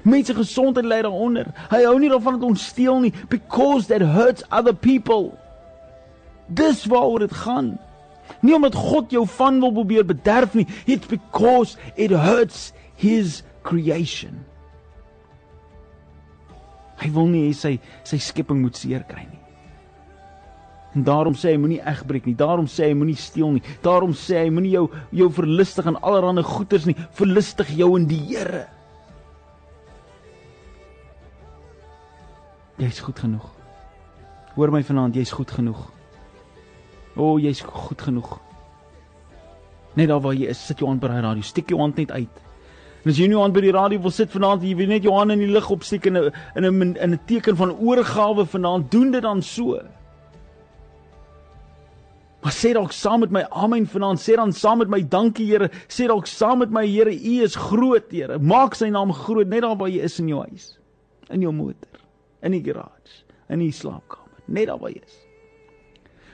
Mense 0.02 0.34
gesondheid 0.34 0.88
lê 0.88 1.00
daaronder. 1.04 1.52
Hy 1.70 1.84
hou 1.86 1.94
nie 2.00 2.10
daarvan 2.12 2.36
dat 2.36 2.48
ons 2.50 2.66
steel 2.72 3.00
nie 3.04 3.12
because 3.30 3.88
that 3.88 4.04
hurts 4.04 4.44
other 4.50 4.74
people. 4.74 5.32
Dis 6.52 6.84
waaroor 6.90 7.24
dit 7.24 7.36
gaan. 7.44 7.76
Nie 8.40 8.54
omdat 8.54 8.74
God 8.78 9.12
jou 9.12 9.26
van 9.36 9.60
wil 9.60 9.72
probeer 9.72 10.06
bederf 10.06 10.54
nie, 10.54 10.66
it's 10.86 11.06
because 11.06 11.76
it 11.96 12.10
hurts 12.10 12.72
his 12.96 13.42
creation. 13.62 14.44
Hy 17.02 17.10
wil 17.10 17.30
nie 17.30 17.48
hê 17.48 17.54
sy 17.56 17.76
sy 18.06 18.18
skepping 18.22 18.62
moet 18.62 18.78
seer 18.78 19.04
kry 19.08 19.24
nie. 19.26 19.40
En 20.92 21.06
daarom 21.06 21.34
sê 21.38 21.54
hy 21.54 21.60
moenie 21.60 21.80
egbreek 21.88 22.26
nie. 22.28 22.36
Daarom 22.36 22.66
sê 22.68 22.90
hy 22.90 22.96
moenie 22.98 23.16
steel 23.16 23.54
nie. 23.56 23.62
Daarom 23.84 24.12
sê 24.12 24.42
hy 24.42 24.50
moenie 24.52 24.74
jou 24.74 24.84
jou 25.22 25.28
verlustig 25.32 25.88
aan 25.88 25.96
allerlei 26.04 26.44
goederes 26.44 26.84
nie. 26.88 26.96
Verlustig 27.16 27.72
jou 27.78 27.94
in 27.96 28.04
die 28.10 28.20
Here. 28.28 28.66
Jy's 32.82 33.00
goed 33.00 33.18
genoeg. 33.24 33.48
Hoor 34.56 34.72
my 34.74 34.82
vanaand, 34.84 35.16
jy's 35.16 35.32
goed 35.32 35.50
genoeg. 35.54 35.80
O, 37.16 37.34
oh, 37.34 37.40
jy's 37.40 37.60
goed 37.60 38.02
genoeg. 38.02 38.38
Net 39.94 40.08
daar 40.08 40.22
waar 40.24 40.34
jy 40.34 40.48
is, 40.48 40.60
sit 40.66 40.80
jou 40.80 40.88
aan 40.88 41.00
by 41.00 41.10
die 41.12 41.20
radio, 41.20 41.44
steek 41.44 41.68
jou 41.68 41.80
hand 41.80 41.98
net 42.00 42.10
uit. 42.10 42.42
En 43.02 43.10
as 43.10 43.18
jy 43.18 43.26
nie 43.28 43.38
aan 43.38 43.52
by 43.52 43.64
die 43.64 43.74
radio 43.74 44.00
wil 44.04 44.14
sit 44.14 44.30
vanaand, 44.30 44.62
jy 44.62 44.76
wil 44.78 44.92
net 44.92 45.02
jou 45.04 45.12
hand 45.16 45.34
in 45.34 45.42
die 45.42 45.50
lug 45.50 45.68
opsteek 45.74 46.06
in 46.06 46.16
'n 46.16 46.30
in 46.56 46.64
'n 46.64 46.96
in 46.96 47.12
'n 47.12 47.20
teken 47.26 47.56
van 47.56 47.72
oorgawe 47.72 48.46
vanaand, 48.46 48.90
doen 48.90 49.10
dit 49.10 49.22
dan 49.22 49.42
so. 49.42 49.80
Maar 52.42 52.52
sê 52.52 52.72
dalk 52.72 52.92
saam 52.92 53.20
met 53.20 53.30
my 53.30 53.44
amen 53.50 53.86
vanaand, 53.86 54.18
sê 54.18 54.34
dan 54.34 54.52
saam 54.52 54.78
met 54.78 54.88
my 54.88 55.02
dankie 55.02 55.46
Here, 55.46 55.70
sê 55.88 56.06
dalk 56.06 56.26
saam 56.26 56.58
met 56.58 56.70
my 56.70 56.86
Here, 56.86 57.10
U 57.10 57.42
is 57.42 57.54
groot 57.54 58.10
Here. 58.10 58.38
Maak 58.38 58.74
sy 58.74 58.88
naam 58.88 59.12
groot 59.12 59.48
net 59.48 59.62
daar 59.62 59.76
waar 59.76 59.88
jy 59.88 60.02
is 60.02 60.18
in 60.18 60.28
jou 60.28 60.40
huis, 60.40 60.78
in 61.30 61.40
jou 61.40 61.52
motor, 61.52 62.00
in 62.42 62.52
die 62.52 62.62
garage, 62.62 63.22
in 63.48 63.58
die 63.58 63.70
slaapkamer, 63.70 64.42
net 64.46 64.66
daar 64.66 64.78
waar 64.78 64.90
jy 64.90 65.02
is. 65.02 65.21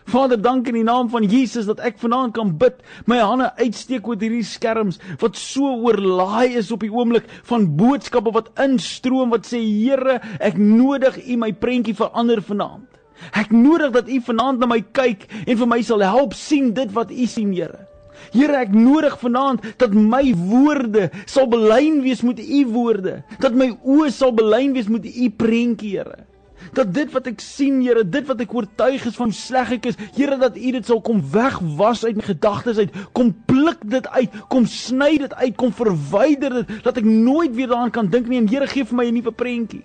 Vader, 0.09 0.38
dank 0.40 0.68
in 0.70 0.78
die 0.78 0.86
naam 0.86 1.11
van 1.12 1.26
Jesus 1.28 1.66
dat 1.68 1.82
ek 1.84 1.98
vanaand 2.00 2.32
kan 2.32 2.54
bid, 2.56 2.78
my 3.04 3.18
hande 3.20 3.50
uitsteek 3.59 4.06
oor 4.09 4.16
hierdie 4.16 4.46
skerms 4.46 4.96
wat 5.20 5.36
so 5.36 5.68
oorlaai 5.84 6.56
is 6.56 6.70
op 6.72 6.80
die 6.80 6.88
oomblik 6.88 7.26
van 7.50 7.66
boodskappe 7.76 8.32
wat 8.32 8.48
instroom 8.64 9.34
wat 9.34 9.44
sê 9.50 9.61
Here, 9.61 10.16
ek 10.40 10.56
nodig 10.56 11.18
U 11.26 11.36
my 11.42 11.50
prentjie 11.52 11.92
verander 11.98 12.40
vanaand. 12.40 12.86
Ek 13.36 13.52
nodig 13.52 13.92
dat 13.98 14.09
U 14.09 14.22
vanaand 14.30 14.64
na 14.64 14.70
my 14.70 14.80
kyk 14.96 15.26
en 15.44 15.61
vir 15.61 15.70
my 15.74 15.82
sal 15.84 16.06
help 16.06 16.32
sien 16.38 16.72
dit 16.72 16.96
wat 16.96 17.12
U 17.12 17.28
sien, 17.28 17.52
Here. 17.52 17.84
Here 18.32 18.62
ek 18.62 18.72
nodig 18.72 19.18
vanaand 19.20 19.74
dat 19.76 19.92
my 19.92 20.22
woorde 20.40 21.11
sal 21.28 21.52
belyn 21.52 22.00
wees 22.06 22.24
met 22.24 22.40
u 22.40 22.64
woorde, 22.72 23.20
dat 23.44 23.52
my 23.52 23.74
oë 23.84 24.09
sal 24.16 24.32
belyn 24.32 24.72
wees 24.72 24.88
met 24.88 25.04
u 25.04 25.28
prentjie, 25.36 25.98
Here 26.00 26.24
dat 26.72 26.94
dit 26.94 27.12
wat 27.12 27.26
ek 27.30 27.40
sien, 27.40 27.80
Here, 27.82 28.04
dit 28.04 28.26
wat 28.26 28.40
ek 28.40 28.54
oortuig 28.54 29.04
is 29.08 29.16
van 29.16 29.32
sleg 29.32 29.72
ek 29.78 29.90
is, 29.92 30.00
Here, 30.16 30.38
dat 30.40 30.56
U 30.56 30.72
dit 30.78 30.86
sal 30.86 31.00
kom 31.04 31.22
wegwas 31.32 32.04
uit 32.04 32.16
my 32.16 32.26
gedagtes 32.26 32.78
uit, 32.78 32.94
kom 33.12 33.32
pluk 33.46 33.84
dit 33.84 34.08
uit, 34.08 34.40
kom 34.48 34.66
sny 34.66 35.16
dit 35.18 35.34
uit, 35.34 35.54
kom 35.56 35.72
verwyder 35.72 36.62
dit, 36.62 36.74
dat 36.84 36.98
ek 37.00 37.06
nooit 37.06 37.54
weer 37.54 37.70
daaraan 37.70 37.94
kan 37.94 38.10
dink 38.10 38.28
nie 38.28 38.42
en 38.42 38.50
Here 38.50 38.66
gee 38.66 38.84
vir 38.84 38.96
my 38.96 39.08
'n 39.08 39.14
nuwe 39.20 39.32
prentjie. 39.32 39.84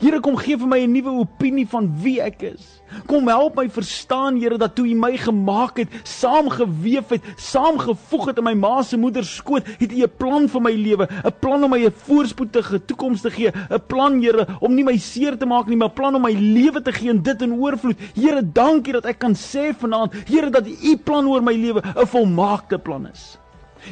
Here 0.00 0.20
kom 0.20 0.36
gee 0.36 0.56
vir 0.56 0.68
my 0.68 0.80
'n 0.80 0.92
nuwe 0.92 1.12
opinie 1.20 1.66
van 1.68 1.90
wie 2.02 2.20
ek 2.20 2.42
is. 2.42 2.80
Kom 3.06 3.28
help 3.28 3.56
my 3.56 3.68
verstaan 3.68 4.38
Here 4.40 4.58
dat 4.58 4.74
toe 4.74 4.86
U 4.86 4.94
my 4.94 5.16
gemaak 5.16 5.78
het, 5.78 5.88
saamgeweef 6.02 7.08
het, 7.08 7.22
saamgevoeg 7.36 8.26
het 8.26 8.38
in 8.38 8.44
my 8.44 8.54
ma 8.54 8.82
se 8.82 8.96
moeder 8.96 9.24
skoot, 9.24 9.66
het 9.66 9.92
U 9.92 10.02
'n 10.02 10.12
plan 10.16 10.48
vir 10.48 10.60
my 10.60 10.72
lewe, 10.72 11.08
'n 11.24 11.32
plan 11.40 11.64
om 11.64 11.70
my 11.70 11.84
'n 11.84 11.92
voorspoedige 12.06 12.84
toekoms 12.84 13.20
te 13.20 13.30
gee, 13.30 13.50
'n 13.50 13.80
plan 13.86 14.22
Here 14.22 14.46
om 14.60 14.74
nie 14.74 14.84
my 14.84 14.96
seer 14.96 15.36
te 15.36 15.46
maak 15.46 15.66
nie, 15.66 15.76
maar 15.76 15.88
'n 15.88 15.94
plan 15.94 16.14
om 16.14 16.22
my 16.22 16.32
lewe 16.32 16.82
te 16.82 16.92
gee 16.92 17.10
en 17.10 17.22
dit 17.22 17.42
in 17.42 17.52
oorvloed. 17.52 17.98
Here, 18.14 18.42
dankie 18.42 18.92
dat 18.92 19.04
ek 19.04 19.18
kan 19.18 19.34
sê 19.34 19.74
vanaand, 19.74 20.12
Here 20.26 20.50
dat 20.50 20.66
U 20.66 20.96
plan 20.96 21.26
oor 21.26 21.42
my 21.42 21.54
lewe 21.54 21.82
'n 21.82 22.06
volmaakte 22.06 22.78
plan 22.78 23.08
is. 23.12 23.38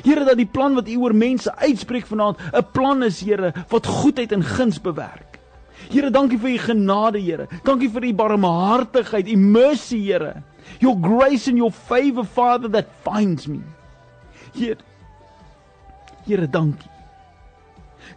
Here 0.05 0.25
dat 0.25 0.37
die 0.37 0.47
plan 0.47 0.75
wat 0.75 0.89
U 0.89 0.97
oor 0.97 1.15
mense 1.15 1.57
uitspreek 1.57 2.07
vanaand 2.07 2.39
'n 2.53 2.65
plan 2.73 3.03
is, 3.03 3.21
Here, 3.21 3.53
wat 3.69 3.87
goedheid 3.87 4.33
en 4.33 4.43
guns 4.43 4.81
bewerk. 4.81 5.32
Here, 5.91 6.11
dankie 6.11 6.39
vir 6.39 6.55
u 6.55 6.59
genade, 6.59 7.21
Here. 7.21 7.49
Dankie 7.65 7.91
vir 7.91 8.05
u 8.05 8.13
barmhartigheid, 8.15 9.29
u 9.29 9.37
mercy, 9.37 10.01
Here. 10.07 10.43
Your 10.81 10.97
grace 10.97 11.49
and 11.49 11.59
your 11.59 11.73
favor, 11.73 12.25
Father, 12.25 12.69
that 12.69 12.87
finds 13.05 13.49
me. 13.49 13.61
Here. 14.55 14.79
Here, 16.27 16.47
dankie. 16.47 16.93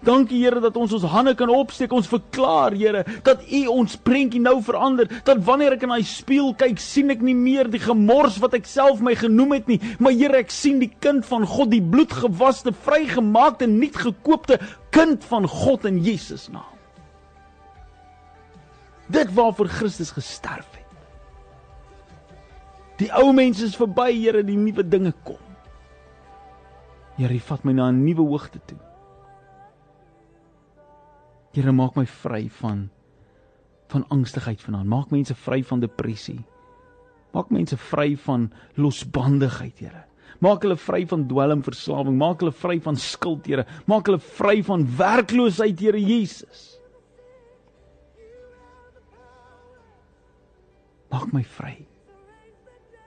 Dankie 0.06 0.42
Here 0.44 0.60
dat 0.62 0.76
ons 0.78 0.94
ons 0.94 1.06
hande 1.10 1.34
kan 1.38 1.50
opsteek. 1.50 1.94
Ons 1.96 2.10
verklaar, 2.10 2.76
Here, 2.78 3.04
dat 3.26 3.42
U 3.46 3.62
ons 3.74 3.98
prentjie 3.98 4.42
nou 4.42 4.58
verander. 4.66 5.10
Dat 5.28 5.42
wanneer 5.46 5.78
ek 5.78 5.86
in 5.88 5.94
daai 5.96 6.06
spieël 6.06 6.54
kyk, 6.60 6.82
sien 6.82 7.14
ek 7.14 7.24
nie 7.26 7.36
meer 7.38 7.70
die 7.72 7.82
gemors 7.82 8.40
wat 8.44 8.58
ek 8.58 8.70
self 8.70 9.02
my 9.06 9.16
genoem 9.18 9.58
het 9.58 9.72
nie, 9.72 9.80
maar 10.00 10.16
Here, 10.16 10.44
ek 10.44 10.54
sien 10.54 10.80
die 10.84 10.92
kind 11.04 11.26
van 11.30 11.48
God, 11.50 11.72
die 11.74 11.84
bloedgewaste, 11.84 12.76
vrygemaakte, 12.86 13.70
nuutgekoopte 13.72 14.60
kind 14.96 15.26
van 15.32 15.50
God 15.50 15.90
in 15.90 16.02
Jesus 16.06 16.50
naam. 16.54 16.75
Dit 19.08 19.34
waarvoor 19.34 19.68
Christus 19.68 20.12
gesterf 20.12 20.72
het. 20.72 20.86
Die 22.98 23.12
ou 23.12 23.34
mens 23.36 23.62
is 23.62 23.76
verby, 23.76 24.12
Here, 24.16 24.44
die 24.44 24.58
nuwe 24.58 24.86
dinge 24.88 25.14
kom. 25.24 25.42
Here, 27.18 27.34
U 27.34 27.40
vat 27.40 27.64
my 27.64 27.74
na 27.74 27.90
'n 27.92 28.04
nuwe 28.04 28.24
hoogte 28.24 28.60
toe. 28.66 28.80
Here, 31.52 31.72
maak 31.72 31.96
my 31.96 32.06
vry 32.06 32.50
van 32.50 32.90
van 33.88 34.06
angstigheid 34.10 34.62
vanaand. 34.62 34.88
Maak 34.88 35.10
mense 35.10 35.36
vry 35.36 35.64
van 35.64 35.80
depressie. 35.80 36.40
Maak 37.32 37.50
mense 37.50 37.78
vry 37.78 38.18
van 38.18 38.52
losbandigheid, 38.76 39.80
Here. 39.80 40.06
Maak 40.40 40.62
hulle 40.62 40.78
vry 40.78 41.06
van 41.08 41.28
dwelmverslawing, 41.28 42.18
maak 42.18 42.40
hulle 42.40 42.52
vry 42.52 42.80
van 42.82 42.96
skuld, 42.96 43.46
Here. 43.46 43.66
Maak 43.86 44.06
hulle 44.06 44.20
vry 44.20 44.64
van 44.64 44.88
werkloosheid, 44.98 45.80
Here 45.80 46.00
Jesus. 46.00 46.80
Maak 51.16 51.32
my 51.32 51.46
vry 51.58 51.78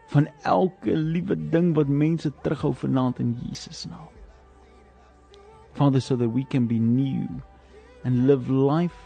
van 0.09 0.29
elke 0.43 0.97
liewe 0.97 1.37
ding 1.53 1.75
wat 1.77 1.89
mense 1.89 2.31
terughou 2.41 2.73
vanaand 2.73 3.19
in 3.21 3.35
Jesus 3.43 3.85
naam. 3.85 4.09
Father 5.77 6.01
so 6.01 6.17
that 6.17 6.33
we 6.33 6.45
can 6.45 6.67
be 6.67 6.79
new 6.79 7.29
and 8.05 8.27
live 8.27 8.49
life 8.51 9.03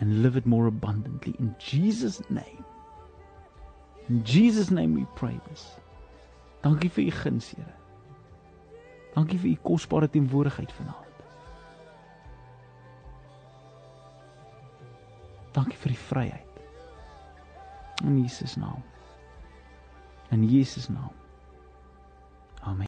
and 0.00 0.22
live 0.22 0.36
it 0.36 0.46
more 0.46 0.66
abundantly 0.66 1.34
in 1.38 1.54
Jesus 1.58 2.20
name. 2.28 2.64
In 4.08 4.24
Jesus 4.24 4.70
name 4.70 4.94
we 4.94 5.06
pray 5.14 5.38
this. 5.48 5.78
Dankie 6.62 6.90
vir 6.90 7.06
u 7.06 7.10
guns, 7.22 7.54
Here. 7.54 7.74
Dankie 9.14 9.38
vir 9.38 9.54
u 9.54 9.56
kosbare 9.62 10.10
teenwoordigheid 10.10 10.72
vanaand. 10.72 11.20
Dankie 15.52 15.78
vir 15.78 15.94
die 15.94 16.02
vryheid. 16.08 16.51
In 18.02 18.22
Jesus 18.22 18.56
naam. 18.56 18.82
In 20.30 20.48
Jesus 20.48 20.88
naam. 20.90 21.14
Amen. 22.62 22.80